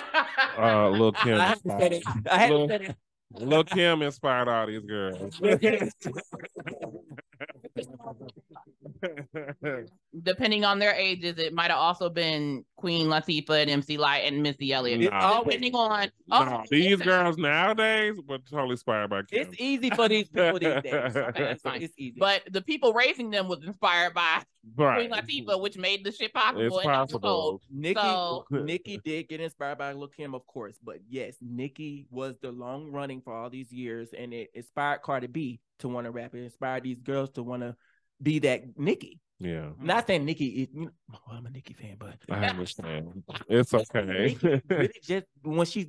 [0.59, 1.39] Uh, Lil Kim.
[1.39, 2.03] I had to say that.
[2.31, 2.97] I had to Lil, say that.
[3.31, 5.39] Lil Kim inspired all these girls.
[10.23, 14.41] Depending on their ages, it might have also been Queen Latifah and MC Lyte and
[14.41, 15.01] Missy Elliott.
[15.01, 19.41] It's always- Depending on no, oh, these girls nowadays were totally inspired by Kim.
[19.47, 21.15] It's easy for these people these days.
[21.27, 21.81] Okay, that's fine.
[21.81, 22.19] It's easy.
[22.19, 24.43] But the people raising them was inspired by
[24.75, 25.09] right.
[25.09, 26.61] Queen Latifah, which made the shit possible.
[26.61, 27.19] It's and that was possible.
[27.29, 27.61] cold.
[27.71, 32.35] Nicki, So- Nicki did get inspired by Lil Kim, of course, but yes, Nicki was
[32.41, 36.11] the long running for all these years, and it inspired Cardi B to want to
[36.11, 36.33] rap.
[36.33, 37.75] It inspired these girls to want to
[38.21, 39.19] be that Nicki.
[39.39, 43.23] Yeah, Not saying Nicki is, you know, well, I'm a Nicki fan, but I understand.
[43.47, 44.35] It's okay.
[44.41, 45.87] Nicki really just when she's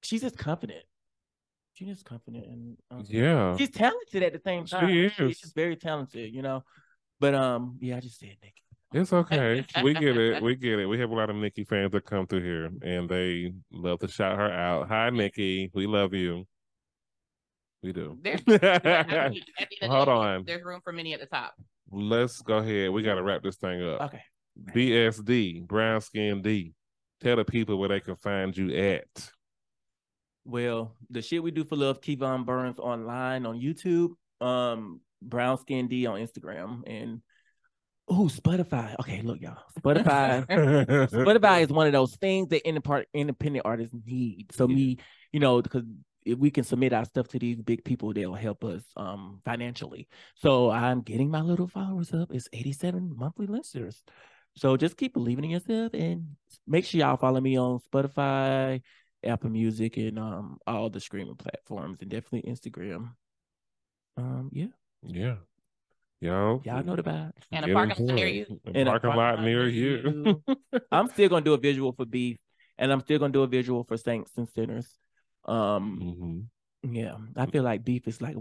[0.00, 0.82] she's just confident.
[1.74, 3.56] She's just confident, and um, yeah.
[3.56, 4.88] she's talented at the same time.
[4.88, 5.04] She time.
[5.06, 5.12] is.
[5.12, 6.62] She's just very talented, you know.
[7.20, 8.62] But um, yeah, I just said Nicki.
[8.94, 9.64] It's okay.
[9.82, 10.42] We get it.
[10.42, 10.86] We get it.
[10.86, 14.08] We have a lot of Nicki fans that come through here and they love to
[14.08, 14.88] shout her out.
[14.88, 15.70] Hi, Nicki.
[15.72, 16.46] We love you.
[17.82, 18.18] We do.
[18.20, 19.36] There's, at the end of
[19.80, 20.44] the Hold day, on.
[20.44, 21.54] There's room for many at the top.
[21.92, 22.90] Let's go ahead.
[22.90, 24.00] We got to wrap this thing up.
[24.02, 24.22] Okay.
[24.74, 26.74] BSD, Brown Skin Dee.
[27.20, 29.30] Tell the people where they can find you at.
[30.44, 35.86] Well, the shit we do for love, Kevon Burns online on YouTube, um, Brown Skin
[35.86, 37.20] Dee on Instagram, and
[38.08, 38.96] oh, Spotify.
[39.00, 40.46] Okay, look, y'all, Spotify.
[41.10, 44.46] Spotify is one of those things that independent independent artists need.
[44.52, 44.98] So me,
[45.30, 45.84] you know, because
[46.24, 50.08] if we can submit our stuff to these big people, they'll help us um financially.
[50.36, 52.32] So I'm getting my little followers up.
[52.32, 54.02] It's 87 monthly listeners.
[54.56, 58.82] So just keep believing in yourself and make sure y'all follow me on Spotify,
[59.24, 63.10] Apple Music, and um all the streaming platforms, and definitely Instagram.
[64.16, 64.66] Um, yeah,
[65.02, 65.36] yeah.
[66.20, 66.62] Yo.
[66.64, 67.32] y'all know the vibes.
[67.50, 68.60] And a Get parking lot near you.
[68.72, 70.40] A a parking lot near you.
[70.92, 72.36] I'm still gonna do a visual for beef,
[72.78, 74.86] and I'm still gonna do a visual for Saints and Sinners.
[75.44, 76.48] Um,
[76.84, 76.94] Mhm.
[76.94, 78.36] yeah, I feel like beef is like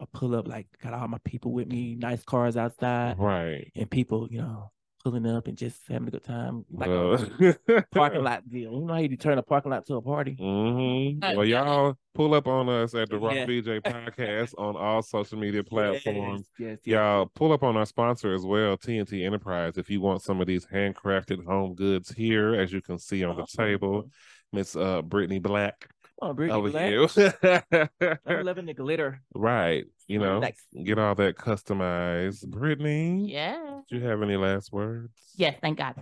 [0.00, 3.70] a pull up, like got all my people with me, nice cars outside, Right.
[3.74, 4.70] and people, you know,
[5.04, 7.18] pulling up and just having a good time, like Well, a
[7.92, 8.72] parking lot deal.
[8.72, 10.34] You know how you turn a parking lot to a party?
[10.34, 13.44] hmm Uh, Well, y'all pull up on us at the Raw Yeah.
[13.46, 16.48] BJ podcast on all social media platforms.
[16.58, 16.92] Yes, yes, yes.
[16.94, 20.46] Y'all pull up on our sponsor as well, TNT Enterprise, if you want some of
[20.46, 24.08] these handcrafted home goods here, as you can see on the table.
[24.52, 25.88] Miss uh Brittany Black
[26.22, 26.88] Oh, Brittany over Black.
[26.90, 28.18] here.
[28.26, 29.20] I'm loving the glitter.
[29.34, 29.84] right.
[30.06, 30.62] You know, Nice.
[30.84, 32.46] get all that customized.
[32.48, 33.80] Brittany, Yeah.
[33.88, 35.12] do you have any last words?
[35.36, 35.94] Yes, thank God.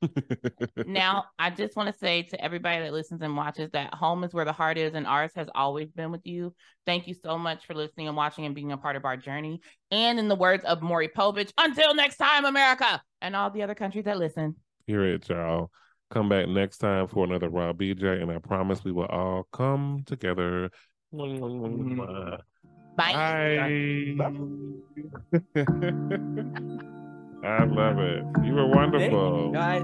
[0.86, 4.32] now, I just want to say to everybody that listens and watches that home is
[4.32, 6.54] where the heart is, and ours has always been with you.
[6.86, 9.60] Thank you so much for listening and watching and being a part of our journey.
[9.90, 13.74] And in the words of Maury Povich, until next time, America, and all the other
[13.74, 14.56] countries that listen.
[14.86, 15.70] Hear it, y'all.
[16.10, 20.04] Come back next time for another Raw BJ, and I promise we will all come
[20.06, 20.70] together.
[21.12, 21.66] Bye.
[22.96, 23.12] Bye.
[27.44, 28.24] I love it.
[28.44, 29.50] You were wonderful.
[29.52, 29.82] Guys,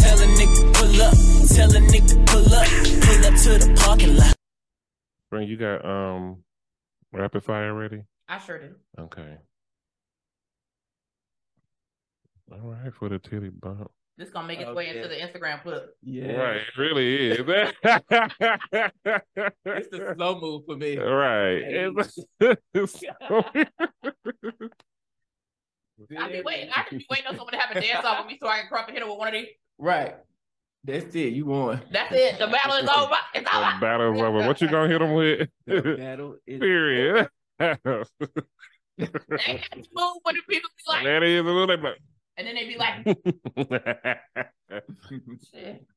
[0.00, 1.14] Tell a nigga pull up,
[1.48, 2.66] tell a nigga pull up,
[3.02, 4.34] pull up to the parking lot.
[5.30, 6.42] Frank, you got um
[7.12, 8.02] rapid fire ready?
[8.28, 8.74] I sure do.
[8.98, 9.38] Okay.
[12.52, 13.90] All right, for the titty bump.
[14.16, 15.94] This gonna make its Oh, way into the Instagram clip.
[16.02, 17.38] yeah, Right, it really is.
[19.64, 20.96] It's the slow move for me.
[20.98, 21.62] right.
[21.62, 21.86] Hey.
[21.86, 22.18] It's-
[22.74, 23.04] it's-
[26.18, 26.70] I be waiting.
[26.74, 28.60] I can be waiting on someone to have a dance off with me so I
[28.60, 29.48] can crop and hit it with one of these.
[29.78, 30.14] Right.
[30.84, 31.32] That's it.
[31.32, 31.80] You won.
[31.92, 32.38] That's it.
[32.38, 33.14] The battle is over.
[33.34, 33.60] It's over.
[33.60, 33.80] the over.
[33.80, 34.46] battle's over.
[34.46, 35.48] What you gonna hit them with?
[35.66, 37.28] The battle is Period.
[37.58, 37.80] that
[38.96, 41.98] They have to move when the people be like, is a little bit.
[42.38, 44.48] And then they be like, But...
[45.52, 45.76] shit.